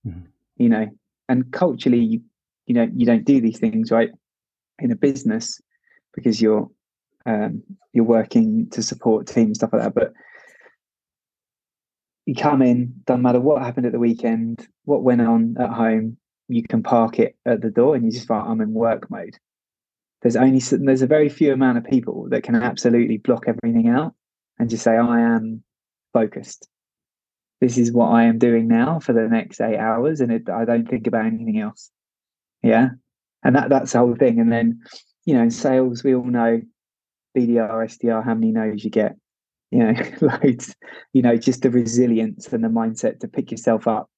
mm-hmm. 0.06 0.26
you 0.56 0.68
know, 0.68 0.86
and 1.28 1.50
culturally, 1.52 1.98
you, 1.98 2.20
you 2.66 2.74
know, 2.74 2.88
you 2.94 3.06
don't 3.06 3.24
do 3.24 3.40
these 3.40 3.58
things, 3.58 3.90
right? 3.90 4.10
In 4.78 4.92
a 4.92 4.96
business 4.96 5.60
because 6.14 6.40
you're 6.40 6.68
um, 7.26 7.62
you're 7.92 8.04
working 8.04 8.68
to 8.70 8.82
support 8.82 9.26
teams, 9.26 9.58
stuff 9.58 9.72
like 9.72 9.82
that. 9.82 9.94
But 9.94 10.12
you 12.24 12.34
come 12.34 12.62
in, 12.62 12.94
doesn't 13.04 13.22
matter 13.22 13.40
what 13.40 13.62
happened 13.62 13.86
at 13.86 13.92
the 13.92 13.98
weekend, 13.98 14.66
what 14.84 15.02
went 15.02 15.20
on 15.20 15.56
at 15.58 15.70
home, 15.70 16.16
you 16.48 16.62
can 16.62 16.82
park 16.82 17.18
it 17.18 17.36
at 17.44 17.60
the 17.60 17.70
door 17.70 17.96
and 17.96 18.04
you 18.04 18.12
just 18.12 18.30
like, 18.30 18.44
I'm 18.44 18.60
in 18.60 18.72
work 18.72 19.10
mode. 19.10 19.36
There's 20.22 20.36
only 20.36 20.60
there's 20.60 21.02
a 21.02 21.06
very 21.06 21.28
few 21.28 21.52
amount 21.52 21.78
of 21.78 21.84
people 21.84 22.28
that 22.30 22.42
can 22.42 22.56
absolutely 22.56 23.18
block 23.18 23.44
everything 23.46 23.88
out 23.88 24.14
and 24.58 24.70
just 24.70 24.84
say, 24.84 24.96
I 24.96 25.20
am 25.20 25.62
focused. 26.12 26.68
This 27.60 27.78
is 27.78 27.92
what 27.92 28.08
I 28.08 28.24
am 28.24 28.38
doing 28.38 28.68
now 28.68 28.98
for 28.98 29.12
the 29.12 29.28
next 29.28 29.60
eight 29.60 29.78
hours, 29.78 30.20
and 30.20 30.30
it, 30.30 30.48
I 30.48 30.64
don't 30.64 30.88
think 30.88 31.06
about 31.06 31.26
anything 31.26 31.58
else. 31.58 31.90
Yeah, 32.62 32.90
and 33.42 33.56
that 33.56 33.70
that's 33.70 33.92
the 33.92 33.98
whole 33.98 34.14
thing. 34.14 34.40
And 34.40 34.52
then, 34.52 34.80
you 35.24 35.34
know, 35.34 35.42
in 35.42 35.50
sales, 35.50 36.04
we 36.04 36.14
all 36.14 36.24
know 36.24 36.60
BDR, 37.36 37.84
SDR, 37.84 38.24
how 38.24 38.34
many 38.34 38.52
no's 38.52 38.84
you 38.84 38.90
get, 38.90 39.16
you 39.70 39.78
know, 39.78 39.94
loads, 40.20 40.74
you 41.12 41.22
know, 41.22 41.36
just 41.36 41.62
the 41.62 41.70
resilience 41.70 42.52
and 42.52 42.64
the 42.64 42.68
mindset 42.68 43.20
to 43.20 43.28
pick 43.28 43.50
yourself 43.50 43.86
up. 43.86 44.08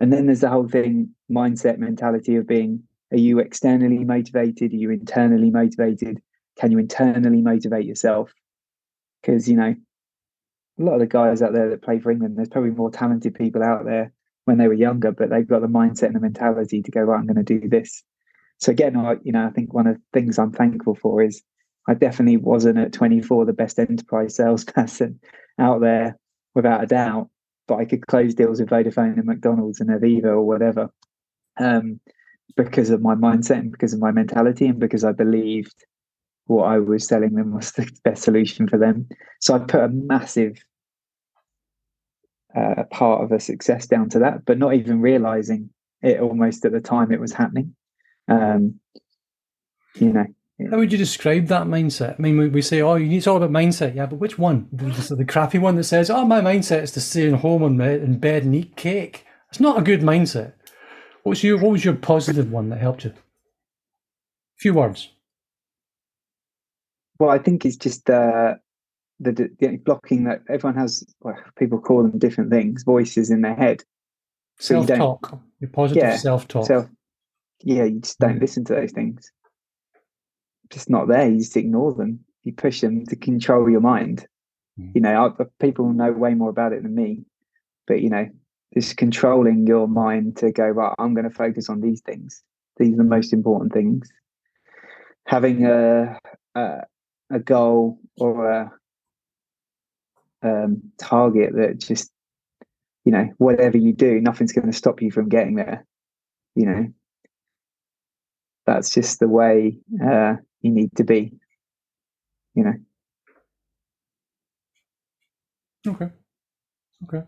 And 0.00 0.12
then 0.12 0.26
there's 0.26 0.40
the 0.40 0.48
whole 0.48 0.68
thing, 0.68 1.10
mindset 1.30 1.78
mentality 1.78 2.36
of 2.36 2.46
being, 2.46 2.82
are 3.12 3.18
you 3.18 3.38
externally 3.38 4.04
motivated? 4.04 4.72
Are 4.72 4.76
you 4.76 4.90
internally 4.90 5.50
motivated? 5.50 6.20
Can 6.58 6.72
you 6.72 6.78
internally 6.78 7.40
motivate 7.40 7.86
yourself? 7.86 8.32
Because, 9.22 9.48
you 9.48 9.56
know, 9.56 9.74
a 10.78 10.82
lot 10.82 10.94
of 10.94 11.00
the 11.00 11.06
guys 11.06 11.42
out 11.42 11.52
there 11.52 11.70
that 11.70 11.82
play 11.82 12.00
for 12.00 12.10
England, 12.10 12.36
there's 12.36 12.48
probably 12.48 12.70
more 12.70 12.90
talented 12.90 13.34
people 13.34 13.62
out 13.62 13.84
there 13.84 14.12
when 14.44 14.58
they 14.58 14.66
were 14.66 14.74
younger, 14.74 15.12
but 15.12 15.30
they've 15.30 15.46
got 15.46 15.60
the 15.60 15.68
mindset 15.68 16.06
and 16.06 16.16
the 16.16 16.20
mentality 16.20 16.82
to 16.82 16.90
go, 16.90 17.00
right, 17.00 17.18
I'm 17.18 17.26
going 17.26 17.44
to 17.44 17.58
do 17.60 17.68
this. 17.68 18.02
So 18.58 18.72
again, 18.72 18.96
I, 18.96 19.16
you 19.22 19.32
know, 19.32 19.46
I 19.46 19.50
think 19.50 19.72
one 19.72 19.86
of 19.86 19.96
the 19.96 20.02
things 20.12 20.38
I'm 20.38 20.52
thankful 20.52 20.94
for 20.94 21.22
is 21.22 21.42
I 21.88 21.94
definitely 21.94 22.36
wasn't 22.36 22.78
at 22.78 22.92
24 22.92 23.44
the 23.44 23.52
best 23.52 23.78
enterprise 23.78 24.36
salesperson 24.36 25.20
out 25.58 25.80
there 25.80 26.16
without 26.54 26.82
a 26.82 26.86
doubt, 26.86 27.28
but 27.66 27.76
I 27.76 27.84
could 27.84 28.06
close 28.06 28.34
deals 28.34 28.60
with 28.60 28.70
Vodafone 28.70 29.16
and 29.16 29.24
McDonald's 29.24 29.80
and 29.80 29.90
Aviva 29.90 30.26
or 30.26 30.42
whatever 30.42 30.90
um, 31.58 32.00
because 32.56 32.90
of 32.90 33.00
my 33.00 33.14
mindset 33.14 33.58
and 33.58 33.72
because 33.72 33.92
of 33.92 34.00
my 34.00 34.12
mentality 34.12 34.66
and 34.66 34.78
because 34.78 35.04
I 35.04 35.12
believed 35.12 35.84
what 36.46 36.64
I 36.64 36.78
was 36.78 37.06
selling 37.06 37.34
them 37.34 37.54
was 37.54 37.72
the 37.72 37.90
best 38.04 38.22
solution 38.22 38.68
for 38.68 38.78
them. 38.78 39.08
So 39.40 39.54
I 39.54 39.58
put 39.60 39.82
a 39.82 39.88
massive 39.88 40.62
uh, 42.56 42.84
part 42.90 43.24
of 43.24 43.32
a 43.32 43.40
success 43.40 43.86
down 43.86 44.08
to 44.10 44.20
that, 44.20 44.44
but 44.44 44.58
not 44.58 44.74
even 44.74 45.00
realizing 45.00 45.70
it 46.02 46.20
almost 46.20 46.64
at 46.64 46.72
the 46.72 46.80
time 46.80 47.12
it 47.12 47.20
was 47.20 47.32
happening. 47.32 47.74
Um, 48.28 48.80
you 49.94 50.12
know, 50.12 50.26
how 50.70 50.78
would 50.78 50.92
you 50.92 50.98
describe 50.98 51.46
that 51.46 51.66
mindset? 51.66 52.16
I 52.18 52.22
mean, 52.22 52.38
we, 52.38 52.48
we 52.48 52.62
say, 52.62 52.82
oh, 52.82 52.94
you 52.94 53.08
need 53.08 53.18
it's 53.18 53.26
all 53.26 53.36
about 53.36 53.50
mindset. 53.50 53.94
Yeah, 53.94 54.06
but 54.06 54.16
which 54.16 54.38
one? 54.38 54.68
The, 54.72 55.14
the 55.14 55.24
crappy 55.24 55.58
one 55.58 55.76
that 55.76 55.84
says, 55.84 56.10
oh, 56.10 56.24
my 56.24 56.40
mindset 56.40 56.82
is 56.82 56.92
to 56.92 57.00
stay 57.00 57.28
at 57.28 57.40
home 57.40 57.62
on 57.62 57.80
in 57.80 58.18
bed 58.18 58.44
and 58.44 58.54
eat 58.54 58.76
cake. 58.76 59.26
It's 59.50 59.60
not 59.60 59.78
a 59.78 59.82
good 59.82 60.00
mindset. 60.00 60.54
What's 61.22 61.44
your 61.44 61.58
what 61.58 61.72
was 61.72 61.84
your 61.84 61.94
positive 61.94 62.50
one 62.50 62.68
that 62.70 62.80
helped 62.80 63.04
you? 63.04 63.10
A 63.10 64.58
few 64.58 64.74
words. 64.74 65.10
Well, 67.22 67.30
I 67.30 67.38
think 67.38 67.64
it's 67.64 67.76
just 67.76 68.10
uh, 68.10 68.54
the, 69.20 69.48
the 69.60 69.76
blocking 69.76 70.24
that 70.24 70.40
everyone 70.48 70.76
has. 70.76 71.04
Well, 71.20 71.36
people 71.56 71.78
call 71.80 72.02
them 72.02 72.18
different 72.18 72.50
things. 72.50 72.82
Voices 72.82 73.30
in 73.30 73.42
their 73.42 73.54
head. 73.54 73.84
So 74.58 74.84
Self 74.84 74.98
talk. 74.98 75.40
Your 75.60 75.70
positive 75.70 76.02
Yeah, 76.02 76.16
self-talk. 76.16 76.66
self. 76.66 76.86
Yeah, 77.60 77.84
you 77.84 78.00
just 78.00 78.18
don't 78.18 78.38
Mm. 78.38 78.40
listen 78.40 78.64
to 78.64 78.74
those 78.74 78.90
things. 78.90 79.30
Just 80.70 80.90
not 80.90 81.06
there. 81.06 81.30
You 81.30 81.38
just 81.38 81.56
ignore 81.56 81.94
them. 81.94 82.24
You 82.42 82.54
push 82.54 82.80
them 82.80 83.06
to 83.06 83.14
control 83.14 83.70
your 83.70 83.80
mind. 83.80 84.26
Mm. 84.80 84.90
You 84.96 85.00
know, 85.02 85.36
I, 85.38 85.44
people 85.60 85.92
know 85.92 86.10
way 86.10 86.34
more 86.34 86.50
about 86.50 86.72
it 86.72 86.82
than 86.82 86.92
me, 86.92 87.24
but 87.86 88.00
you 88.02 88.10
know, 88.10 88.28
just 88.74 88.96
controlling 88.96 89.64
your 89.68 89.86
mind 89.86 90.38
to 90.38 90.50
go 90.50 90.66
right. 90.66 90.92
I'm 90.98 91.14
going 91.14 91.28
to 91.30 91.36
focus 91.44 91.68
on 91.70 91.82
these 91.82 92.00
things. 92.00 92.42
These 92.78 92.94
are 92.94 92.96
the 92.96 93.04
most 93.04 93.32
important 93.32 93.72
things. 93.72 94.10
Having 95.28 95.66
a 95.66 96.18
a, 96.56 96.80
a 97.32 97.38
goal 97.40 97.98
or 98.18 98.50
a 98.50 98.72
um, 100.42 100.82
target 100.98 101.54
that 101.54 101.78
just 101.78 102.10
you 103.04 103.12
know 103.12 103.28
whatever 103.38 103.76
you 103.78 103.92
do 103.92 104.20
nothing's 104.20 104.52
going 104.52 104.66
to 104.66 104.72
stop 104.76 105.00
you 105.00 105.10
from 105.10 105.28
getting 105.28 105.54
there 105.54 105.86
you 106.54 106.66
know 106.66 106.86
that's 108.66 108.90
just 108.90 109.18
the 109.20 109.28
way 109.28 109.76
uh, 110.04 110.34
you 110.60 110.70
need 110.70 110.90
to 110.96 111.04
be 111.04 111.32
you 112.54 112.64
know 112.64 112.74
Okay. 115.84 116.10
Okay. 117.04 117.26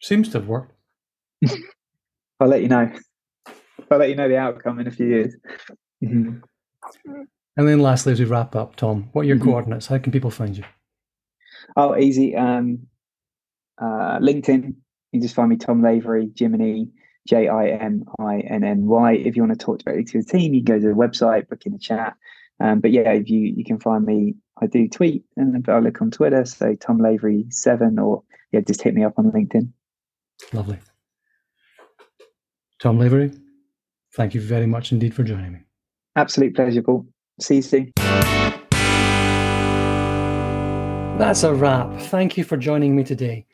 Seems 0.00 0.30
to 0.30 0.38
have 0.38 0.48
worked. 0.48 0.72
i'll 2.40 2.48
let 2.48 2.62
you 2.62 2.68
know 2.68 2.90
i'll 3.90 3.98
let 3.98 4.08
you 4.08 4.16
know 4.16 4.28
the 4.28 4.36
outcome 4.36 4.78
in 4.80 4.86
a 4.86 4.90
few 4.90 5.06
years 5.06 5.36
Mhm. 6.02 6.42
And 7.56 7.68
then 7.68 7.80
lastly, 7.80 8.12
as 8.12 8.20
we 8.20 8.24
wrap 8.26 8.56
up, 8.56 8.76
Tom, 8.76 9.08
what 9.12 9.22
are 9.22 9.24
your 9.28 9.36
Mhm. 9.36 9.44
coordinates? 9.44 9.86
How 9.86 9.98
can 9.98 10.12
people 10.12 10.30
find 10.30 10.56
you? 10.56 10.64
oh 11.76 11.96
easy 11.96 12.34
um 12.34 12.86
uh 13.80 14.18
linkedin 14.18 14.74
you 15.12 15.20
just 15.20 15.34
find 15.34 15.48
me 15.48 15.56
tom 15.56 15.80
lavery 15.80 16.26
jiminny 16.34 16.90
j-i-m-i-n-n-y 17.28 19.12
if 19.14 19.36
you 19.36 19.42
want 19.42 19.56
to 19.58 19.64
talk 19.64 19.78
directly 19.78 20.02
to 20.04 20.18
the 20.20 20.24
team 20.24 20.52
you 20.54 20.62
can 20.64 20.74
go 20.76 20.80
to 20.80 20.88
the 20.88 20.94
website 21.00 21.48
book 21.48 21.64
in 21.64 21.72
a 21.72 21.78
chat 21.78 22.14
um, 22.58 22.80
but 22.80 22.90
yeah 22.90 23.12
if 23.12 23.30
you 23.30 23.38
you 23.40 23.64
can 23.64 23.78
find 23.78 24.04
me 24.04 24.34
i 24.60 24.66
do 24.66 24.88
tweet 24.88 25.24
and 25.36 25.66
i 25.68 25.78
look 25.78 26.02
on 26.02 26.10
twitter 26.10 26.44
so 26.44 26.74
tom 26.74 26.98
lavery 26.98 27.46
7 27.50 27.96
or 27.98 28.22
yeah 28.50 28.60
just 28.60 28.82
hit 28.82 28.92
me 28.94 29.04
up 29.04 29.14
on 29.18 29.30
linkedin 29.30 29.70
Lovely. 30.52 30.78
Tom 32.80 32.98
Lavery, 32.98 33.30
thank 34.16 34.34
you 34.34 34.40
very 34.40 34.66
much 34.66 34.90
indeed 34.90 35.14
for 35.14 35.22
joining 35.22 35.52
me. 35.52 35.60
absolute 36.16 36.54
pleasure 36.56 36.82
paul 36.82 37.06
see 37.40 37.56
you 37.56 37.62
soon 37.62 37.92
That's 41.18 41.44
a 41.44 41.54
wrap. 41.54 42.00
Thank 42.00 42.36
you 42.36 42.42
for 42.42 42.56
joining 42.56 42.96
me 42.96 43.04
today. 43.04 43.46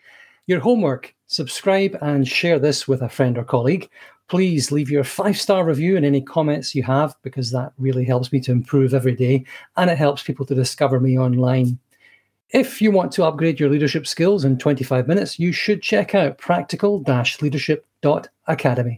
Your 0.47 0.61
homework 0.61 1.15
subscribe 1.27 1.99
and 2.01 2.27
share 2.27 2.59
this 2.59 2.89
with 2.89 3.03
a 3.03 3.11
friend 3.11 3.37
or 3.37 3.45
colleague. 3.45 3.91
Please 4.29 4.73
leave 4.73 4.91
your 4.91 5.05
five 5.05 5.39
star 5.39 5.65
review 5.67 5.97
and 5.97 6.07
any 6.07 6.23
comments 6.23 6.75
you 6.75 6.83
have 6.85 7.15
because 7.23 7.51
that 7.51 7.73
really 7.77 8.07
helps 8.07 8.33
me 8.33 8.41
to 8.41 8.53
improve 8.53 8.95
every 8.95 9.15
day 9.15 9.45
and 9.77 9.91
it 9.91 9.99
helps 9.99 10.23
people 10.23 10.47
to 10.47 10.55
discover 10.55 10.99
me 10.99 11.19
online. 11.19 11.79
If 12.51 12.81
you 12.81 12.91
want 12.91 13.13
to 13.13 13.25
upgrade 13.25 13.61
your 13.61 13.69
leadership 13.69 14.07
skills 14.07 14.47
in 14.47 14.57
25 14.57 15.07
minutes, 15.07 15.39
you 15.39 15.53
should 15.53 15.83
check 15.83 16.15
out 16.15 16.39
practical 16.39 17.05
leadership.academy. 17.43 18.97